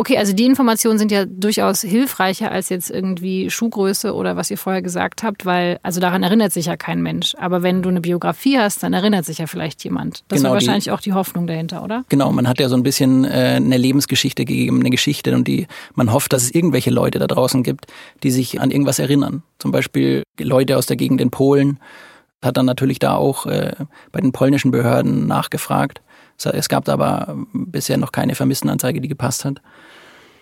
Okay, 0.00 0.16
also 0.16 0.32
die 0.32 0.46
Informationen 0.46 0.98
sind 0.98 1.12
ja 1.12 1.26
durchaus 1.26 1.82
hilfreicher 1.82 2.50
als 2.50 2.70
jetzt 2.70 2.90
irgendwie 2.90 3.50
Schuhgröße 3.50 4.14
oder 4.14 4.34
was 4.34 4.50
ihr 4.50 4.56
vorher 4.56 4.80
gesagt 4.80 5.22
habt, 5.22 5.44
weil 5.44 5.78
also 5.82 6.00
daran 6.00 6.22
erinnert 6.22 6.54
sich 6.54 6.64
ja 6.64 6.78
kein 6.78 7.02
Mensch. 7.02 7.34
Aber 7.38 7.62
wenn 7.62 7.82
du 7.82 7.90
eine 7.90 8.00
Biografie 8.00 8.58
hast, 8.58 8.82
dann 8.82 8.94
erinnert 8.94 9.26
sich 9.26 9.36
ja 9.36 9.46
vielleicht 9.46 9.84
jemand. 9.84 10.24
Das 10.28 10.38
genau, 10.38 10.48
war 10.48 10.54
wahrscheinlich 10.54 10.84
die, 10.84 10.90
auch 10.92 11.02
die 11.02 11.12
Hoffnung 11.12 11.46
dahinter, 11.46 11.84
oder? 11.84 12.06
Genau, 12.08 12.32
man 12.32 12.48
hat 12.48 12.60
ja 12.60 12.70
so 12.70 12.76
ein 12.76 12.82
bisschen 12.82 13.26
äh, 13.26 13.56
eine 13.56 13.76
Lebensgeschichte 13.76 14.46
gegeben, 14.46 14.80
eine 14.80 14.88
Geschichte 14.88 15.34
und 15.34 15.46
die 15.46 15.66
man 15.94 16.10
hofft, 16.14 16.32
dass 16.32 16.44
es 16.44 16.54
irgendwelche 16.54 16.88
Leute 16.88 17.18
da 17.18 17.26
draußen 17.26 17.62
gibt, 17.62 17.84
die 18.22 18.30
sich 18.30 18.58
an 18.58 18.70
irgendwas 18.70 19.00
erinnern. 19.00 19.42
Zum 19.58 19.70
Beispiel 19.70 20.22
Leute 20.40 20.78
aus 20.78 20.86
der 20.86 20.96
Gegend 20.96 21.20
in 21.20 21.30
Polen. 21.30 21.78
Hat 22.42 22.56
dann 22.56 22.64
natürlich 22.64 23.00
da 23.00 23.16
auch 23.16 23.44
äh, 23.44 23.72
bei 24.12 24.22
den 24.22 24.32
polnischen 24.32 24.70
Behörden 24.70 25.26
nachgefragt. 25.26 26.00
Es 26.46 26.68
gab 26.68 26.88
aber 26.88 27.36
bisher 27.52 27.96
noch 27.96 28.12
keine 28.12 28.34
Vermisstenanzeige, 28.34 29.00
die 29.00 29.08
gepasst 29.08 29.44
hat. 29.44 29.60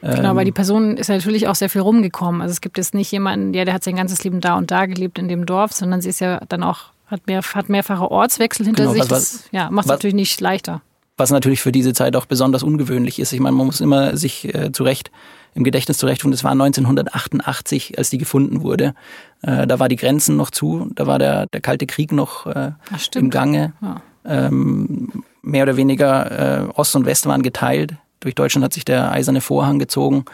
Genau, 0.00 0.36
weil 0.36 0.44
die 0.44 0.50
ähm, 0.50 0.54
Person 0.54 0.96
ist 0.96 1.08
natürlich 1.08 1.48
auch 1.48 1.56
sehr 1.56 1.68
viel 1.68 1.80
rumgekommen. 1.80 2.40
Also 2.40 2.52
es 2.52 2.60
gibt 2.60 2.78
jetzt 2.78 2.94
nicht 2.94 3.10
jemanden, 3.10 3.52
ja, 3.52 3.64
der 3.64 3.74
hat 3.74 3.82
sein 3.82 3.96
ganzes 3.96 4.22
Leben 4.22 4.40
da 4.40 4.56
und 4.56 4.70
da 4.70 4.86
gelebt 4.86 5.18
in 5.18 5.28
dem 5.28 5.44
Dorf, 5.44 5.72
sondern 5.72 6.00
sie 6.00 6.08
ist 6.08 6.20
ja 6.20 6.40
dann 6.48 6.62
auch, 6.62 6.90
hat, 7.06 7.26
mehr, 7.26 7.42
hat 7.42 7.68
mehrfache 7.68 8.08
Ortswechsel 8.08 8.66
hinter 8.66 8.84
genau, 8.84 8.94
sich. 8.94 9.10
Was, 9.10 9.32
das 9.32 9.44
ja, 9.50 9.70
macht 9.70 9.86
es 9.86 9.90
natürlich 9.90 10.14
nicht 10.14 10.40
leichter. 10.40 10.82
Was 11.16 11.32
natürlich 11.32 11.60
für 11.60 11.72
diese 11.72 11.94
Zeit 11.94 12.14
auch 12.14 12.26
besonders 12.26 12.62
ungewöhnlich 12.62 13.18
ist. 13.18 13.32
Ich 13.32 13.40
meine, 13.40 13.56
man 13.56 13.66
muss 13.66 13.80
immer 13.80 14.16
sich 14.16 14.54
äh, 14.54 14.70
zurecht 14.70 15.10
im 15.54 15.64
Gedächtnis 15.64 15.98
zurechtfinden. 15.98 16.36
Das 16.36 16.44
war 16.44 16.52
1988, 16.52 17.98
als 17.98 18.10
die 18.10 18.18
gefunden 18.18 18.62
wurde. 18.62 18.94
Äh, 19.42 19.66
da 19.66 19.80
war 19.80 19.88
die 19.88 19.96
Grenzen 19.96 20.36
noch 20.36 20.50
zu, 20.50 20.88
da 20.94 21.08
war 21.08 21.18
der, 21.18 21.46
der 21.46 21.60
Kalte 21.60 21.86
Krieg 21.86 22.12
noch 22.12 22.46
äh, 22.46 22.70
im 23.16 23.30
Gange. 23.30 23.72
Ja. 23.80 24.00
Ähm, 24.24 25.24
mehr 25.42 25.64
oder 25.64 25.76
weniger 25.76 26.66
äh, 26.66 26.68
Ost 26.74 26.96
und 26.96 27.06
West 27.06 27.26
waren 27.26 27.42
geteilt. 27.42 27.94
Durch 28.20 28.34
Deutschland 28.34 28.64
hat 28.64 28.72
sich 28.72 28.84
der 28.84 29.12
eiserne 29.12 29.40
Vorhang 29.40 29.78
gezogen. 29.78 30.24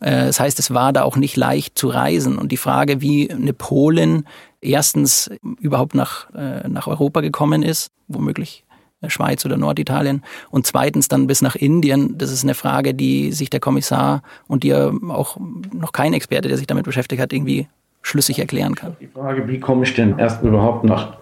Äh, 0.00 0.26
das 0.26 0.40
heißt, 0.40 0.58
es 0.58 0.72
war 0.72 0.92
da 0.92 1.02
auch 1.02 1.16
nicht 1.16 1.36
leicht 1.36 1.78
zu 1.78 1.88
reisen. 1.88 2.38
Und 2.38 2.52
die 2.52 2.56
Frage, 2.56 3.00
wie 3.00 3.30
eine 3.30 3.52
Polin 3.52 4.24
erstens 4.60 5.30
überhaupt 5.60 5.94
nach, 5.94 6.30
äh, 6.34 6.68
nach 6.68 6.86
Europa 6.86 7.20
gekommen 7.20 7.62
ist, 7.62 7.90
womöglich 8.08 8.64
Schweiz 9.06 9.46
oder 9.46 9.56
Norditalien, 9.56 10.22
und 10.50 10.66
zweitens 10.66 11.08
dann 11.08 11.26
bis 11.26 11.40
nach 11.40 11.56
Indien, 11.56 12.18
das 12.18 12.30
ist 12.30 12.44
eine 12.44 12.52
Frage, 12.52 12.92
die 12.92 13.32
sich 13.32 13.48
der 13.48 13.60
Kommissar 13.60 14.22
und 14.46 14.62
die 14.62 14.74
auch 14.74 15.38
noch 15.72 15.92
kein 15.92 16.12
Experte, 16.12 16.48
der 16.48 16.58
sich 16.58 16.66
damit 16.66 16.84
beschäftigt 16.84 17.22
hat, 17.22 17.32
irgendwie 17.32 17.66
schlüssig 18.02 18.38
erklären 18.38 18.74
kann. 18.74 18.96
Die 19.00 19.06
Frage, 19.06 19.48
wie 19.48 19.58
komme 19.58 19.84
ich 19.84 19.94
denn 19.94 20.18
erst 20.18 20.42
überhaupt 20.42 20.84
nach 20.84 21.14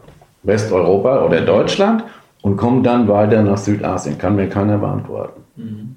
Westeuropa 0.43 1.25
oder 1.25 1.41
Deutschland 1.41 2.05
und 2.43 2.57
komme 2.57 2.83
dann 2.83 3.09
weiter 3.09 3.43
nach 3.43 3.59
Südasien, 3.59 4.19
kann 4.19 4.37
mir 4.37 4.49
keiner 4.49 4.79
beantworten. 4.79 5.43
Mhm. 5.57 5.97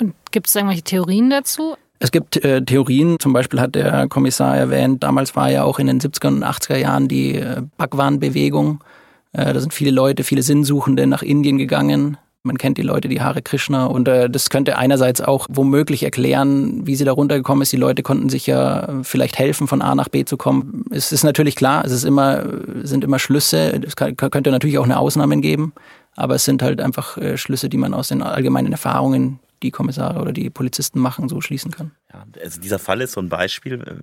Und 0.00 0.14
gibt 0.30 0.48
es 0.48 0.54
irgendwelche 0.54 0.82
Theorien 0.82 1.30
dazu? 1.30 1.76
Es 1.98 2.12
gibt 2.12 2.44
äh, 2.44 2.62
Theorien, 2.62 3.18
zum 3.18 3.32
Beispiel 3.32 3.60
hat 3.60 3.74
der 3.74 4.06
Kommissar 4.08 4.56
erwähnt, 4.56 5.02
damals 5.02 5.34
war 5.34 5.50
ja 5.50 5.64
auch 5.64 5.78
in 5.78 5.86
den 5.86 6.00
70er 6.00 6.28
und 6.28 6.44
80er 6.44 6.76
Jahren 6.76 7.08
die 7.08 7.36
äh, 7.36 7.62
Bhagwan-Bewegung. 7.78 8.84
Äh, 9.32 9.54
da 9.54 9.60
sind 9.60 9.72
viele 9.72 9.90
Leute, 9.90 10.22
viele 10.22 10.42
Sinnsuchende 10.42 11.06
nach 11.06 11.22
Indien 11.22 11.56
gegangen. 11.56 12.18
Man 12.46 12.58
kennt 12.58 12.78
die 12.78 12.82
Leute, 12.82 13.08
die 13.08 13.20
Hare 13.20 13.42
Krishna. 13.42 13.86
Und 13.86 14.06
äh, 14.06 14.30
das 14.30 14.50
könnte 14.50 14.78
einerseits 14.78 15.20
auch 15.20 15.48
womöglich 15.50 16.04
erklären, 16.04 16.86
wie 16.86 16.94
sie 16.94 17.04
da 17.04 17.12
runtergekommen 17.12 17.62
ist. 17.62 17.72
Die 17.72 17.76
Leute 17.76 18.04
konnten 18.04 18.28
sich 18.28 18.46
ja 18.46 18.88
vielleicht 19.02 19.36
helfen, 19.38 19.66
von 19.66 19.82
A 19.82 19.94
nach 19.96 20.08
B 20.08 20.24
zu 20.24 20.36
kommen. 20.36 20.84
Es 20.90 21.10
ist 21.10 21.24
natürlich 21.24 21.56
klar, 21.56 21.84
es 21.84 21.90
ist 21.90 22.04
immer, 22.04 22.44
sind 22.82 23.02
immer 23.02 23.18
Schlüsse. 23.18 23.82
Es 23.84 23.96
könnte 23.96 24.52
natürlich 24.52 24.78
auch 24.78 24.84
eine 24.84 24.98
Ausnahme 24.98 25.36
geben. 25.40 25.72
Aber 26.14 26.36
es 26.36 26.44
sind 26.44 26.62
halt 26.62 26.80
einfach 26.80 27.18
äh, 27.18 27.36
Schlüsse, 27.36 27.68
die 27.68 27.76
man 27.76 27.92
aus 27.92 28.08
den 28.08 28.22
allgemeinen 28.22 28.72
Erfahrungen, 28.72 29.40
die 29.62 29.70
Kommissare 29.70 30.20
oder 30.20 30.32
die 30.32 30.48
Polizisten 30.50 31.00
machen, 31.00 31.28
so 31.28 31.40
schließen 31.40 31.72
kann. 31.72 31.90
Ja, 32.12 32.24
also 32.42 32.60
dieser 32.60 32.78
Fall 32.78 33.00
ist 33.00 33.12
so 33.12 33.20
ein 33.20 33.28
Beispiel, 33.28 33.74
äh, 33.74 33.94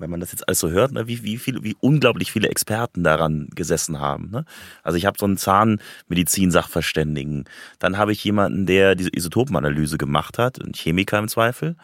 wenn 0.00 0.10
man 0.10 0.20
das 0.20 0.32
jetzt 0.32 0.48
alles 0.48 0.58
so 0.58 0.70
hört, 0.70 0.92
ne, 0.92 1.06
wie, 1.06 1.22
wie, 1.22 1.38
viel, 1.38 1.62
wie 1.62 1.76
unglaublich 1.80 2.32
viele 2.32 2.48
Experten 2.48 3.04
daran 3.04 3.48
gesessen 3.54 4.00
haben. 4.00 4.30
Ne? 4.30 4.44
Also 4.82 4.98
ich 4.98 5.06
habe 5.06 5.18
so 5.18 5.26
einen 5.26 5.36
Zahnmedizin-Sachverständigen, 5.36 7.44
dann 7.78 7.98
habe 7.98 8.12
ich 8.12 8.24
jemanden, 8.24 8.66
der 8.66 8.94
diese 8.94 9.14
Isotopenanalyse 9.14 9.98
gemacht 9.98 10.38
hat, 10.38 10.62
ein 10.62 10.72
Chemiker 10.74 11.18
im 11.18 11.28
Zweifel. 11.28 11.76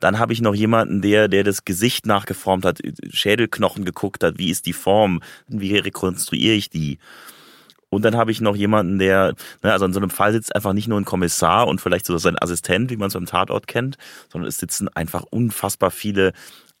Dann 0.00 0.18
habe 0.18 0.32
ich 0.32 0.42
noch 0.42 0.54
jemanden, 0.54 1.02
der, 1.02 1.28
der 1.28 1.44
das 1.44 1.64
Gesicht 1.64 2.06
nachgeformt 2.06 2.64
hat, 2.64 2.80
Schädelknochen 3.10 3.84
geguckt 3.84 4.24
hat, 4.24 4.38
wie 4.38 4.50
ist 4.50 4.66
die 4.66 4.72
Form, 4.72 5.20
wie 5.48 5.76
rekonstruiere 5.76 6.54
ich 6.54 6.68
die. 6.68 6.98
Und 7.94 8.04
dann 8.04 8.16
habe 8.16 8.32
ich 8.32 8.40
noch 8.40 8.56
jemanden, 8.56 8.98
der, 8.98 9.34
ne, 9.62 9.72
also 9.72 9.84
in 9.84 9.92
so 9.92 10.00
einem 10.00 10.10
Fall 10.10 10.32
sitzt 10.32 10.54
einfach 10.54 10.72
nicht 10.72 10.88
nur 10.88 11.00
ein 11.00 11.04
Kommissar 11.04 11.68
und 11.68 11.80
vielleicht 11.80 12.06
so 12.06 12.18
sein 12.18 12.36
Assistent, 12.40 12.90
wie 12.90 12.96
man 12.96 13.08
es 13.08 13.14
beim 13.14 13.26
Tatort 13.26 13.68
kennt, 13.68 13.98
sondern 14.30 14.48
es 14.48 14.58
sitzen 14.58 14.88
einfach 14.88 15.22
unfassbar 15.30 15.92
viele 15.92 16.32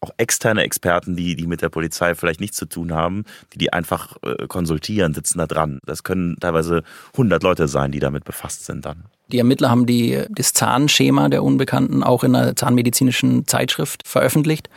auch 0.04 0.10
externe 0.18 0.62
Experten, 0.62 1.16
die, 1.16 1.34
die 1.34 1.46
mit 1.46 1.62
der 1.62 1.70
Polizei 1.70 2.14
vielleicht 2.14 2.40
nichts 2.40 2.56
zu 2.56 2.66
tun 2.66 2.92
haben, 2.92 3.24
die 3.52 3.58
die 3.58 3.72
einfach 3.72 4.16
äh, 4.22 4.46
konsultieren, 4.46 5.14
sitzen 5.14 5.38
da 5.38 5.46
dran. 5.46 5.80
Das 5.86 6.02
können 6.02 6.36
teilweise 6.38 6.82
100 7.12 7.42
Leute 7.42 7.68
sein, 7.68 7.90
die 7.90 8.00
damit 8.00 8.24
befasst 8.24 8.66
sind 8.66 8.84
dann. 8.84 9.04
Die 9.32 9.38
Ermittler 9.38 9.70
haben 9.70 9.86
die, 9.86 10.22
das 10.30 10.52
Zahnschema 10.52 11.28
der 11.30 11.42
Unbekannten 11.42 12.02
auch 12.02 12.24
in 12.24 12.36
einer 12.36 12.54
zahnmedizinischen 12.54 13.46
Zeitschrift 13.46 14.06
veröffentlicht. 14.06 14.68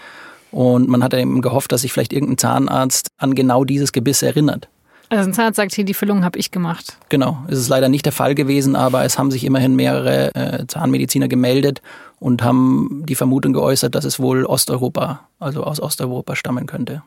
Und 0.51 0.87
man 0.87 1.03
hat 1.03 1.13
eben 1.13 1.41
gehofft, 1.41 1.73
dass 1.73 1.81
sich 1.81 1.91
vielleicht 1.91 2.13
irgendein 2.13 2.37
Zahnarzt 2.37 3.09
an 3.17 3.35
genau 3.35 3.65
dieses 3.65 3.91
Gebiss 3.91 4.21
erinnert. 4.21 4.69
Also 5.09 5.29
ein 5.29 5.33
Zahnarzt 5.33 5.55
sagt 5.55 5.73
hier, 5.73 5.85
die 5.85 5.93
Füllung 5.93 6.25
habe 6.25 6.37
ich 6.37 6.51
gemacht. 6.51 6.97
Genau, 7.09 7.37
es 7.47 7.59
ist 7.59 7.69
leider 7.69 7.87
nicht 7.87 8.05
der 8.05 8.11
Fall 8.11 8.35
gewesen, 8.35 8.75
aber 8.75 9.05
es 9.05 9.17
haben 9.17 9.31
sich 9.31 9.45
immerhin 9.45 9.75
mehrere 9.75 10.35
äh, 10.35 10.67
Zahnmediziner 10.67 11.27
gemeldet 11.27 11.81
und 12.19 12.43
haben 12.43 13.03
die 13.07 13.15
Vermutung 13.15 13.53
geäußert, 13.53 13.95
dass 13.95 14.05
es 14.05 14.19
wohl 14.19 14.45
Osteuropa, 14.45 15.21
also 15.39 15.63
aus 15.63 15.79
Osteuropa 15.79 16.35
stammen 16.35 16.65
könnte. 16.65 17.03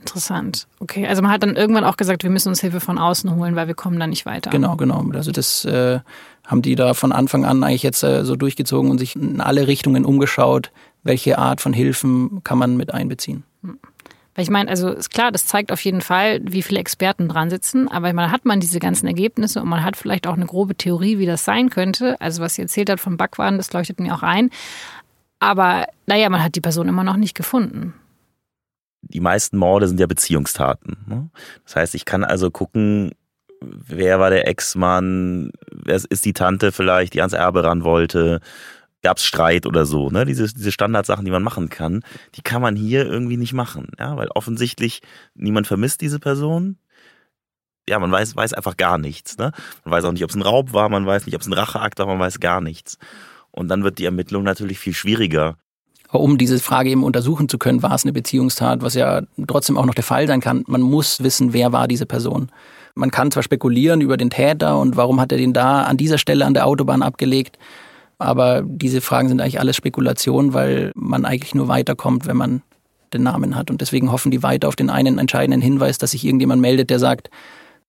Interessant. 0.00 0.68
Okay, 0.78 1.06
also 1.06 1.22
man 1.22 1.30
hat 1.32 1.42
dann 1.42 1.56
irgendwann 1.56 1.84
auch 1.84 1.96
gesagt, 1.96 2.22
wir 2.22 2.30
müssen 2.30 2.50
uns 2.50 2.60
Hilfe 2.60 2.80
von 2.80 2.98
außen 2.98 3.34
holen, 3.34 3.56
weil 3.56 3.66
wir 3.66 3.74
kommen 3.74 3.98
da 3.98 4.06
nicht 4.06 4.26
weiter. 4.26 4.50
Genau, 4.50 4.76
genau. 4.76 5.04
Also 5.12 5.32
das 5.32 5.64
äh, 5.64 6.00
haben 6.46 6.62
die 6.62 6.76
da 6.76 6.94
von 6.94 7.12
Anfang 7.12 7.44
an 7.44 7.64
eigentlich 7.64 7.82
jetzt 7.82 8.04
äh, 8.04 8.24
so 8.24 8.36
durchgezogen 8.36 8.90
und 8.90 8.98
sich 8.98 9.16
in 9.16 9.40
alle 9.40 9.66
Richtungen 9.66 10.04
umgeschaut, 10.04 10.70
welche 11.02 11.38
Art 11.38 11.60
von 11.60 11.72
Hilfen 11.72 12.42
kann 12.44 12.58
man 12.58 12.76
mit 12.76 12.94
einbeziehen. 12.94 13.42
Hm. 13.62 13.78
Weil 14.38 14.44
ich 14.44 14.50
meine, 14.50 14.70
also 14.70 14.90
ist 14.90 15.10
klar, 15.10 15.32
das 15.32 15.46
zeigt 15.46 15.72
auf 15.72 15.80
jeden 15.80 16.00
Fall, 16.00 16.38
wie 16.44 16.62
viele 16.62 16.78
Experten 16.78 17.28
dran 17.28 17.50
sitzen, 17.50 17.88
aber 17.88 18.12
man 18.12 18.30
hat 18.30 18.44
man 18.44 18.60
diese 18.60 18.78
ganzen 18.78 19.08
Ergebnisse 19.08 19.60
und 19.60 19.68
man 19.68 19.82
hat 19.82 19.96
vielleicht 19.96 20.28
auch 20.28 20.34
eine 20.34 20.46
grobe 20.46 20.76
Theorie, 20.76 21.18
wie 21.18 21.26
das 21.26 21.44
sein 21.44 21.70
könnte. 21.70 22.20
Also 22.20 22.40
was 22.40 22.54
sie 22.54 22.62
erzählt 22.62 22.88
hat 22.88 23.00
vom 23.00 23.16
Backwaren, 23.16 23.56
das 23.56 23.72
leuchtet 23.72 23.98
mir 23.98 24.14
auch 24.14 24.22
ein. 24.22 24.50
Aber 25.40 25.86
naja, 26.06 26.28
man 26.28 26.40
hat 26.40 26.54
die 26.54 26.60
Person 26.60 26.86
immer 26.86 27.02
noch 27.02 27.16
nicht 27.16 27.34
gefunden. 27.34 27.94
Die 29.02 29.18
meisten 29.18 29.58
Morde 29.58 29.88
sind 29.88 29.98
ja 29.98 30.06
Beziehungstaten. 30.06 30.98
Ne? 31.08 31.30
Das 31.64 31.74
heißt, 31.74 31.96
ich 31.96 32.04
kann 32.04 32.22
also 32.22 32.52
gucken, 32.52 33.10
wer 33.60 34.20
war 34.20 34.30
der 34.30 34.46
Ex-Mann, 34.46 35.50
wer 35.72 35.96
ist 35.96 36.24
die 36.24 36.32
Tante 36.32 36.70
vielleicht, 36.70 37.14
die 37.14 37.22
ans 37.22 37.32
Erbe 37.32 37.64
ran 37.64 37.82
wollte, 37.82 38.40
gab 39.02 39.18
es 39.18 39.24
Streit 39.24 39.66
oder 39.66 39.86
so, 39.86 40.10
ne? 40.10 40.24
Diese, 40.24 40.52
diese 40.52 40.72
Standardsachen, 40.72 41.24
die 41.24 41.30
man 41.30 41.42
machen 41.42 41.68
kann, 41.68 42.02
die 42.34 42.42
kann 42.42 42.62
man 42.62 42.76
hier 42.76 43.06
irgendwie 43.06 43.36
nicht 43.36 43.52
machen, 43.52 43.88
ja, 43.98 44.16
weil 44.16 44.28
offensichtlich 44.28 45.02
niemand 45.34 45.66
vermisst 45.66 46.00
diese 46.00 46.18
Person. 46.18 46.78
Ja, 47.88 47.98
man 47.98 48.12
weiß, 48.12 48.36
weiß 48.36 48.52
einfach 48.52 48.76
gar 48.76 48.98
nichts, 48.98 49.38
ne? 49.38 49.52
Man 49.84 49.92
weiß 49.92 50.04
auch 50.04 50.12
nicht, 50.12 50.24
ob 50.24 50.30
es 50.30 50.36
ein 50.36 50.42
Raub 50.42 50.72
war, 50.72 50.88
man 50.88 51.06
weiß 51.06 51.26
nicht, 51.26 51.34
ob 51.34 51.40
es 51.40 51.46
ein 51.46 51.52
Racheakt 51.52 51.98
war, 51.98 52.06
man 52.06 52.18
weiß 52.18 52.40
gar 52.40 52.60
nichts. 52.60 52.98
Und 53.50 53.68
dann 53.68 53.82
wird 53.82 53.98
die 53.98 54.04
Ermittlung 54.04 54.42
natürlich 54.42 54.78
viel 54.78 54.94
schwieriger. 54.94 55.56
Um 56.10 56.38
diese 56.38 56.58
Frage 56.58 56.90
eben 56.90 57.04
untersuchen 57.04 57.48
zu 57.48 57.58
können, 57.58 57.82
war 57.82 57.94
es 57.94 58.04
eine 58.04 58.12
Beziehungstat, 58.12 58.82
was 58.82 58.94
ja 58.94 59.22
trotzdem 59.46 59.76
auch 59.76 59.84
noch 59.84 59.94
der 59.94 60.04
Fall 60.04 60.26
sein 60.26 60.40
kann. 60.40 60.64
Man 60.66 60.80
muss 60.80 61.22
wissen, 61.22 61.52
wer 61.52 61.72
war 61.72 61.86
diese 61.86 62.06
Person. 62.06 62.50
Man 62.94 63.10
kann 63.10 63.30
zwar 63.30 63.42
spekulieren 63.42 64.00
über 64.00 64.16
den 64.16 64.30
Täter 64.30 64.78
und 64.78 64.96
warum 64.96 65.20
hat 65.20 65.32
er 65.32 65.38
den 65.38 65.52
da 65.52 65.82
an 65.82 65.98
dieser 65.98 66.18
Stelle 66.18 66.46
an 66.46 66.54
der 66.54 66.66
Autobahn 66.66 67.02
abgelegt, 67.02 67.58
aber 68.18 68.62
diese 68.64 69.00
Fragen 69.00 69.28
sind 69.28 69.40
eigentlich 69.40 69.60
alles 69.60 69.76
Spekulation, 69.76 70.52
weil 70.54 70.92
man 70.94 71.24
eigentlich 71.24 71.54
nur 71.54 71.68
weiterkommt, 71.68 72.26
wenn 72.26 72.36
man 72.36 72.62
den 73.12 73.22
Namen 73.22 73.54
hat. 73.56 73.70
Und 73.70 73.80
deswegen 73.80 74.12
hoffen 74.12 74.30
die 74.30 74.42
weiter 74.42 74.68
auf 74.68 74.76
den 74.76 74.90
einen 74.90 75.18
entscheidenden 75.18 75.60
Hinweis, 75.62 75.98
dass 75.98 76.10
sich 76.10 76.24
irgendjemand 76.24 76.60
meldet, 76.60 76.90
der 76.90 76.98
sagt, 76.98 77.30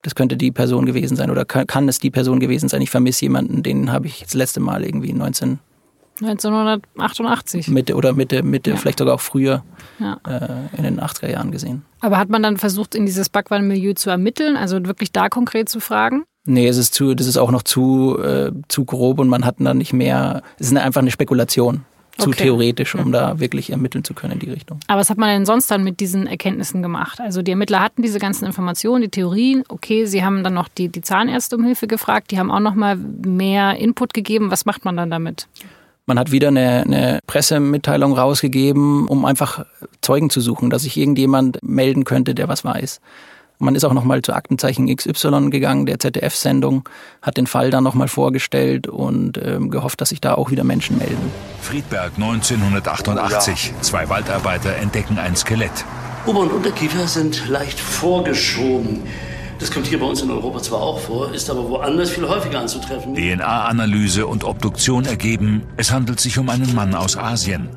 das 0.01 0.15
könnte 0.15 0.37
die 0.37 0.51
Person 0.51 0.85
gewesen 0.85 1.17
sein 1.17 1.29
oder 1.29 1.43
kann, 1.43 1.89
es 1.89 1.99
die 1.99 2.09
Person 2.11 2.39
gewesen 2.39 2.69
sein. 2.69 2.81
Ich 2.81 2.89
vermisse 2.89 3.25
jemanden, 3.25 3.63
den 3.63 3.91
habe 3.91 4.07
ich 4.07 4.21
das 4.23 4.33
letzte 4.33 4.59
Mal 4.61 4.85
irgendwie 4.85 5.11
19 5.13 5.59
1988. 6.21 7.67
Mitte 7.69 7.95
oder 7.95 8.13
Mitte, 8.13 8.43
Mitte, 8.43 8.71
Ja. 8.71 8.75
vielleicht 8.75 8.99
sogar 8.99 9.15
auch 9.15 9.19
früher 9.21 9.63
Ja. 9.99 10.17
äh, 10.27 10.75
in 10.77 10.83
den 10.83 10.99
80er 10.99 11.29
Jahren 11.29 11.51
gesehen. 11.51 11.83
Aber 12.01 12.17
hat 12.17 12.29
man 12.29 12.43
dann 12.43 12.57
versucht, 12.57 12.95
in 12.95 13.05
dieses 13.05 13.29
Backwaren-Milieu 13.29 13.93
zu 13.93 14.09
ermitteln, 14.09 14.55
also 14.57 14.83
wirklich 14.85 15.11
da 15.11 15.29
konkret 15.29 15.69
zu 15.69 15.79
fragen? 15.79 16.23
Nee, 16.45 16.67
es 16.67 16.78
ist 16.78 16.93
zu, 16.93 17.13
das 17.15 17.28
ist 17.28 17.38
auch 17.38 17.52
noch 17.52 17.63
zu, 17.63 18.17
äh, 18.19 18.52
zu 18.67 18.86
grob 18.86 19.19
und 19.19 19.28
man 19.28 19.45
hat 19.45 19.56
dann 19.60 19.78
nicht 19.78 19.93
mehr, 19.93 20.41
es 20.58 20.71
ist 20.71 20.78
einfach 20.78 21.02
eine 21.02 21.12
Spekulation, 21.12 21.86
zu 22.19 22.30
Okay. 22.30 22.43
theoretisch, 22.43 22.95
um 22.95 23.12
da 23.12 23.39
wirklich 23.39 23.71
ermitteln 23.71 24.04
zu 24.04 24.13
können 24.13 24.34
in 24.34 24.39
die 24.39 24.49
Richtung. 24.49 24.80
Aber 24.88 24.99
was 24.99 25.10
hat 25.10 25.17
man 25.17 25.30
denn 25.30 25.45
sonst 25.45 25.71
dann 25.71 25.84
mit 25.84 25.99
diesen 25.99 26.28
Erkenntnissen 26.28 26.82
gemacht? 26.82 27.19
Also 27.21 27.41
die 27.41 27.52
Ermittler 27.52 27.80
hatten 27.80 28.02
diese 28.02 28.19
ganzen 28.19 28.45
Informationen, 28.45 29.04
die 29.04 29.10
Theorien. 29.10 29.63
Okay, 29.69 30.06
sie 30.06 30.23
haben 30.23 30.43
dann 30.43 30.54
noch 30.54 30.67
die, 30.67 30.89
die 30.89 31.02
Zahnärzte 31.02 31.56
um 31.56 31.63
Hilfe 31.63 31.88
gefragt. 31.88 32.32
Die 32.32 32.39
haben 32.39 32.52
auch 32.52 32.60
noch 32.60 32.75
mal 32.75 32.97
mehr 32.97 33.78
Input 33.78 34.13
gegeben. 34.13 34.52
Was 34.52 34.65
macht 34.65 34.86
man 34.86 34.97
dann 34.97 35.10
damit? 35.10 35.47
Man 36.06 36.19
hat 36.19 36.32
wieder 36.32 36.49
eine, 36.49 36.84
eine 36.84 37.19
Pressemitteilung 37.28 38.13
rausgegeben, 38.13 39.08
um 39.08 39.25
einfach 39.25 39.65
Zeugen 40.02 40.30
zu 40.30 40.41
suchen, 40.41 40.69
dass 40.69 40.82
sich 40.84 40.97
irgendjemand 40.97 41.60
melden 41.62 42.04
könnte, 42.04 42.36
der 42.36 42.47
was 42.47 42.65
weiß. 42.65 42.99
Man 43.62 43.76
ist 43.76 43.84
auch 43.84 43.91
nochmal 43.91 44.22
zu 44.22 44.32
Aktenzeichen 44.34 44.88
XY 44.95 45.50
gegangen, 45.50 45.86
der 45.86 46.00
ZDF-Sendung, 46.00 46.88
hat 47.22 47.36
den 47.36 47.45
Fall 47.45 47.72
dann 47.72 47.84
nochmal 47.84 48.08
vorgestellt 48.08 48.88
und 48.88 49.38
ähm, 49.43 49.69
gehofft, 49.69 50.00
dass 50.00 50.10
sich 50.10 50.22
da 50.22 50.36
auch 50.36 50.50
wieder 50.50 50.63
Menschen 50.63 50.98
melden. 50.98 51.30
Friedberg 51.62 52.13
1988. 52.15 53.74
Zwei 53.82 54.08
Waldarbeiter 54.08 54.78
entdecken 54.78 55.19
ein 55.19 55.36
Skelett. 55.36 55.84
Ober- 56.26 56.39
und 56.39 56.52
Unterkiefer 56.54 57.06
sind 57.06 57.50
leicht 57.50 57.78
vorgeschoben. 57.78 59.02
Das 59.60 59.72
kommt 59.72 59.88
hier 59.88 60.00
bei 60.00 60.06
uns 60.06 60.22
in 60.22 60.32
Europa 60.32 60.62
zwar 60.62 60.82
auch 60.82 61.00
vor, 61.00 61.34
ist 61.34 61.50
aber 61.50 61.67
woanders 61.67 62.12
viel 62.12 62.26
häufiger 62.30 62.62
anzutreffen. 62.62 63.13
DNA-Analyse 63.13 64.26
und 64.26 64.45
Obduktion 64.45 65.04
ergeben, 65.04 65.63
es 65.76 65.91
handelt 65.91 66.22
sich 66.22 66.38
um 66.38 66.48
einen 66.48 66.74
Mann 66.74 66.95
aus 66.95 67.17
Asien. 67.17 67.67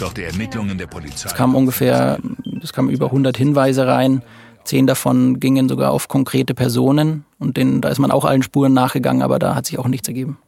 Doch 0.00 0.12
die 0.12 0.24
Ermittlungen 0.24 0.78
der 0.78 0.88
Polizei. 0.88 1.28
Es 1.28 1.34
kamen 1.36 1.54
ungefähr, 1.54 2.18
es 2.60 2.72
kamen 2.72 2.90
über 2.90 3.06
100 3.06 3.36
Hinweise 3.36 3.86
rein. 3.86 4.22
Zehn 4.64 4.86
davon 4.86 5.40
gingen 5.40 5.68
sogar 5.68 5.90
auf 5.90 6.08
konkrete 6.08 6.54
Personen 6.54 7.24
und 7.38 7.56
denen, 7.56 7.80
da 7.80 7.88
ist 7.88 7.98
man 7.98 8.10
auch 8.10 8.24
allen 8.24 8.42
Spuren 8.42 8.72
nachgegangen, 8.72 9.22
aber 9.22 9.38
da 9.38 9.54
hat 9.54 9.66
sich 9.66 9.78
auch 9.78 9.88
nichts 9.88 10.08
ergeben. 10.08 10.38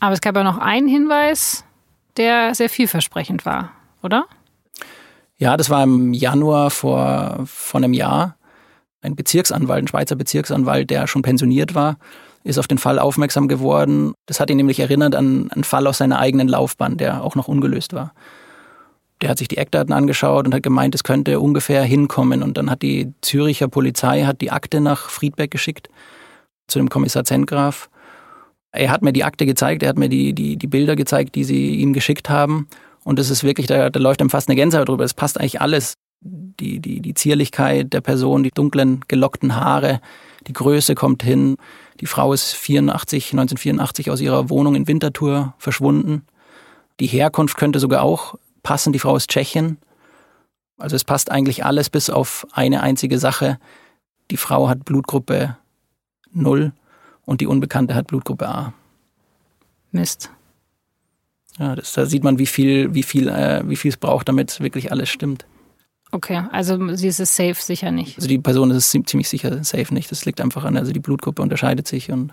Aber 0.00 0.12
es 0.12 0.20
gab 0.20 0.36
ja 0.36 0.44
noch 0.44 0.58
einen 0.58 0.88
Hinweis, 0.88 1.64
der 2.16 2.54
sehr 2.54 2.68
vielversprechend 2.68 3.44
war, 3.46 3.72
oder? 4.02 4.26
Ja, 5.38 5.56
das 5.56 5.68
war 5.68 5.82
im 5.82 6.12
Januar 6.14 6.70
vor, 6.70 7.40
vor 7.46 7.80
einem 7.80 7.92
Jahr. 7.92 8.36
Ein 9.02 9.16
Bezirksanwalt, 9.16 9.84
ein 9.84 9.88
Schweizer 9.88 10.16
Bezirksanwalt, 10.16 10.90
der 10.90 11.06
schon 11.06 11.22
pensioniert 11.22 11.74
war, 11.74 11.96
ist 12.42 12.58
auf 12.58 12.68
den 12.68 12.78
Fall 12.78 12.98
aufmerksam 12.98 13.48
geworden. 13.48 14.14
Das 14.26 14.40
hat 14.40 14.50
ihn 14.50 14.56
nämlich 14.56 14.80
erinnert 14.80 15.14
an 15.14 15.50
einen 15.50 15.64
Fall 15.64 15.86
aus 15.86 15.98
seiner 15.98 16.18
eigenen 16.18 16.48
Laufbahn, 16.48 16.96
der 16.96 17.22
auch 17.22 17.34
noch 17.34 17.48
ungelöst 17.48 17.92
war. 17.92 18.12
Der 19.22 19.30
hat 19.30 19.38
sich 19.38 19.48
die 19.48 19.56
Eckdaten 19.56 19.94
angeschaut 19.94 20.46
und 20.46 20.54
hat 20.54 20.62
gemeint, 20.62 20.94
es 20.94 21.04
könnte 21.04 21.40
ungefähr 21.40 21.82
hinkommen. 21.82 22.42
Und 22.42 22.58
dann 22.58 22.70
hat 22.70 22.82
die 22.82 23.12
Züricher 23.22 23.68
Polizei 23.68 24.24
hat 24.24 24.40
die 24.40 24.50
Akte 24.50 24.80
nach 24.80 25.08
Friedberg 25.08 25.50
geschickt, 25.50 25.88
zu 26.66 26.78
dem 26.78 26.90
Kommissar 26.90 27.24
Zentgraf. 27.24 27.88
Er 28.72 28.90
hat 28.90 29.02
mir 29.02 29.12
die 29.12 29.24
Akte 29.24 29.46
gezeigt, 29.46 29.82
er 29.82 29.88
hat 29.88 29.98
mir 29.98 30.10
die, 30.10 30.34
die, 30.34 30.56
die 30.56 30.66
Bilder 30.66 30.96
gezeigt, 30.96 31.34
die 31.34 31.44
sie 31.44 31.76
ihm 31.76 31.94
geschickt 31.94 32.28
haben. 32.28 32.68
Und 33.04 33.18
es 33.18 33.30
ist 33.30 33.44
wirklich, 33.44 33.66
da, 33.66 33.88
da 33.88 34.00
läuft 34.00 34.20
einem 34.20 34.30
fast 34.30 34.48
eine 34.48 34.56
Gänsehaut 34.56 34.88
drüber. 34.88 35.04
Es 35.04 35.14
passt 35.14 35.38
eigentlich 35.38 35.60
alles. 35.60 35.94
Die, 36.20 36.80
die, 36.80 37.00
die 37.00 37.14
Zierlichkeit 37.14 37.92
der 37.92 38.00
Person, 38.00 38.42
die 38.42 38.50
dunklen, 38.50 39.04
gelockten 39.06 39.54
Haare, 39.54 40.00
die 40.46 40.52
Größe 40.52 40.94
kommt 40.94 41.22
hin. 41.22 41.56
Die 42.00 42.06
Frau 42.06 42.32
ist 42.32 42.54
84, 42.54 43.32
1984 43.32 44.10
aus 44.10 44.20
ihrer 44.20 44.50
Wohnung 44.50 44.74
in 44.74 44.88
Winterthur 44.88 45.54
verschwunden. 45.58 46.26
Die 47.00 47.06
Herkunft 47.06 47.56
könnte 47.56 47.78
sogar 47.78 48.02
auch 48.02 48.36
passen. 48.66 48.92
Die 48.92 48.98
Frau 48.98 49.14
ist 49.16 49.30
Tschechin. 49.30 49.78
Also 50.76 50.96
es 50.96 51.04
passt 51.04 51.30
eigentlich 51.30 51.64
alles 51.64 51.88
bis 51.88 52.10
auf 52.10 52.46
eine 52.52 52.82
einzige 52.82 53.18
Sache. 53.20 53.58
Die 54.32 54.36
Frau 54.36 54.68
hat 54.68 54.84
Blutgruppe 54.84 55.56
0 56.32 56.72
und 57.24 57.40
die 57.40 57.46
Unbekannte 57.46 57.94
hat 57.94 58.08
Blutgruppe 58.08 58.48
A. 58.48 58.72
Mist. 59.92 60.30
Ja, 61.58 61.76
das, 61.76 61.92
da 61.92 62.04
sieht 62.06 62.24
man, 62.24 62.38
wie 62.38 62.46
viel, 62.46 62.92
wie 62.92 63.04
viel, 63.04 63.28
äh, 63.28 63.62
wie 63.66 63.76
viel 63.76 63.90
es 63.90 63.96
braucht, 63.96 64.28
damit 64.28 64.58
wirklich 64.60 64.90
alles 64.92 65.08
stimmt. 65.08 65.46
Okay, 66.10 66.42
also 66.50 66.94
sie 66.96 67.08
ist 67.08 67.20
es 67.20 67.34
safe 67.34 67.54
sicher 67.54 67.90
nicht. 67.92 68.16
Also 68.16 68.28
die 68.28 68.38
Person 68.38 68.70
ist 68.72 68.90
ziem- 68.90 69.06
ziemlich 69.06 69.28
sicher 69.28 69.62
safe 69.64 69.94
nicht. 69.94 70.10
Das 70.10 70.24
liegt 70.24 70.40
einfach 70.40 70.64
an, 70.64 70.76
also 70.76 70.92
die 70.92 71.00
Blutgruppe 71.00 71.40
unterscheidet 71.40 71.86
sich 71.88 72.10
und 72.10 72.32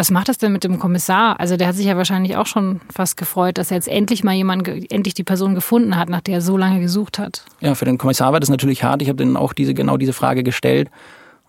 Was 0.00 0.10
macht 0.10 0.30
das 0.30 0.38
denn 0.38 0.50
mit 0.50 0.64
dem 0.64 0.78
Kommissar? 0.78 1.38
Also 1.40 1.58
der 1.58 1.68
hat 1.68 1.74
sich 1.74 1.84
ja 1.84 1.94
wahrscheinlich 1.94 2.34
auch 2.34 2.46
schon 2.46 2.80
fast 2.90 3.18
gefreut, 3.18 3.58
dass 3.58 3.70
er 3.70 3.74
jetzt 3.74 3.86
endlich 3.86 4.24
mal 4.24 4.32
jemand, 4.32 4.66
endlich 4.66 5.12
die 5.12 5.24
Person 5.24 5.54
gefunden 5.54 5.94
hat, 5.94 6.08
nach 6.08 6.22
der 6.22 6.36
er 6.36 6.40
so 6.40 6.56
lange 6.56 6.80
gesucht 6.80 7.18
hat. 7.18 7.44
ja, 7.60 7.74
für 7.74 7.84
den 7.84 7.98
Kommissar 7.98 8.32
war 8.32 8.40
das 8.40 8.48
natürlich 8.48 8.82
hart. 8.82 9.02
Ich 9.02 9.08
habe 9.08 9.18
denen 9.18 9.36
auch 9.36 9.52
diese 9.52 9.74
genau 9.74 9.98
diese 9.98 10.14
Frage 10.14 10.42
gestellt 10.42 10.90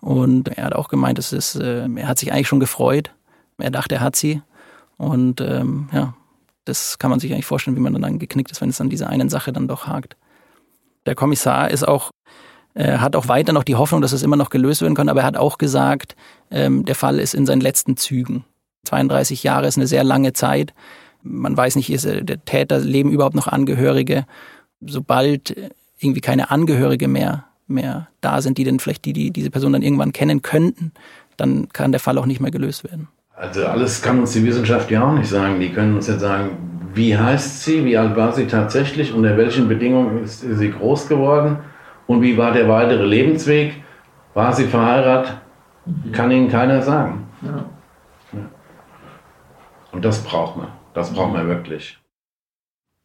und 0.02 0.48
er 0.48 0.66
hat 0.66 0.74
auch 0.74 0.88
gemeint, 0.88 1.18
es 1.18 1.32
ist, 1.32 1.54
äh, 1.54 1.88
er 1.96 2.06
hat 2.06 2.18
sich 2.18 2.30
eigentlich 2.30 2.46
schon 2.46 2.60
gefreut. 2.60 3.14
Er 3.56 3.70
dachte, 3.70 3.94
er 3.94 4.00
hat 4.02 4.16
sie 4.16 4.42
und 4.98 5.40
ähm, 5.40 5.88
ja, 5.90 6.12
das 6.66 6.98
kann 6.98 7.08
man 7.08 7.20
sich 7.20 7.32
eigentlich 7.32 7.46
vorstellen, 7.46 7.78
wie 7.78 7.80
man 7.80 8.02
dann 8.02 8.18
geknickt 8.18 8.50
ist, 8.50 8.60
wenn 8.60 8.68
es 8.68 8.82
an 8.82 8.90
dieser 8.90 9.08
einen 9.08 9.30
Sache 9.30 9.54
dann 9.54 9.66
doch 9.66 9.86
hakt. 9.86 10.14
Der 11.06 11.14
Kommissar 11.14 11.70
ist 11.70 11.88
auch 11.88 12.10
äh, 12.74 12.98
hat 12.98 13.16
auch 13.16 13.28
weiter 13.28 13.52
noch 13.52 13.64
die 13.64 13.76
Hoffnung, 13.76 14.00
dass 14.00 14.12
es 14.12 14.22
immer 14.22 14.36
noch 14.36 14.50
gelöst 14.50 14.82
werden 14.82 14.94
kann, 14.94 15.08
aber 15.08 15.20
er 15.20 15.26
hat 15.26 15.36
auch 15.36 15.58
gesagt, 15.58 16.16
ähm, 16.50 16.84
der 16.84 16.94
Fall 16.94 17.18
ist 17.18 17.34
in 17.34 17.46
seinen 17.46 17.60
letzten 17.60 17.96
Zügen. 17.96 18.44
32 18.84 19.42
Jahre 19.42 19.66
ist 19.66 19.76
eine 19.76 19.86
sehr 19.86 20.04
lange 20.04 20.32
Zeit. 20.32 20.74
Man 21.22 21.56
weiß 21.56 21.76
nicht, 21.76 21.90
ist 21.90 22.04
der 22.04 22.44
Täter 22.44 22.80
leben 22.80 23.12
überhaupt 23.12 23.36
noch 23.36 23.46
Angehörige. 23.46 24.24
Sobald 24.80 25.54
irgendwie 26.00 26.20
keine 26.20 26.50
Angehörige 26.50 27.06
mehr, 27.06 27.44
mehr 27.68 28.08
da 28.20 28.42
sind, 28.42 28.58
die 28.58 28.64
denn 28.64 28.80
vielleicht 28.80 29.04
die, 29.04 29.12
die 29.12 29.30
diese 29.30 29.50
Person 29.50 29.72
dann 29.72 29.82
irgendwann 29.82 30.12
kennen 30.12 30.42
könnten, 30.42 30.92
dann 31.36 31.68
kann 31.68 31.92
der 31.92 32.00
Fall 32.00 32.18
auch 32.18 32.26
nicht 32.26 32.40
mehr 32.40 32.50
gelöst 32.50 32.82
werden. 32.84 33.08
Also 33.36 33.66
alles 33.66 34.02
kann 34.02 34.18
uns 34.18 34.32
die 34.32 34.44
Wissenschaft 34.44 34.90
ja 34.90 35.08
auch 35.08 35.14
nicht 35.14 35.28
sagen. 35.28 35.60
Die 35.60 35.70
können 35.70 35.94
uns 35.94 36.08
jetzt 36.08 36.20
sagen, 36.20 36.90
wie 36.94 37.16
heißt 37.16 37.62
sie, 37.62 37.84
wie 37.84 37.96
alt 37.96 38.16
war 38.16 38.32
sie 38.32 38.46
tatsächlich, 38.46 39.12
unter 39.12 39.36
welchen 39.36 39.68
Bedingungen 39.68 40.24
ist 40.24 40.40
sie 40.40 40.70
groß 40.70 41.08
geworden 41.08 41.58
und 42.12 42.22
wie 42.22 42.36
war 42.36 42.52
der 42.52 42.68
weitere 42.68 43.06
Lebensweg, 43.06 43.82
war 44.34 44.52
sie 44.52 44.66
verheiratet, 44.66 45.38
kann 46.12 46.30
ihnen 46.30 46.50
keiner 46.50 46.82
sagen. 46.82 47.26
Ja. 47.42 47.64
Und 49.92 50.04
das 50.04 50.22
braucht 50.22 50.56
man. 50.56 50.68
Das 50.94 51.12
braucht 51.12 51.32
man 51.32 51.48
wirklich. 51.48 51.98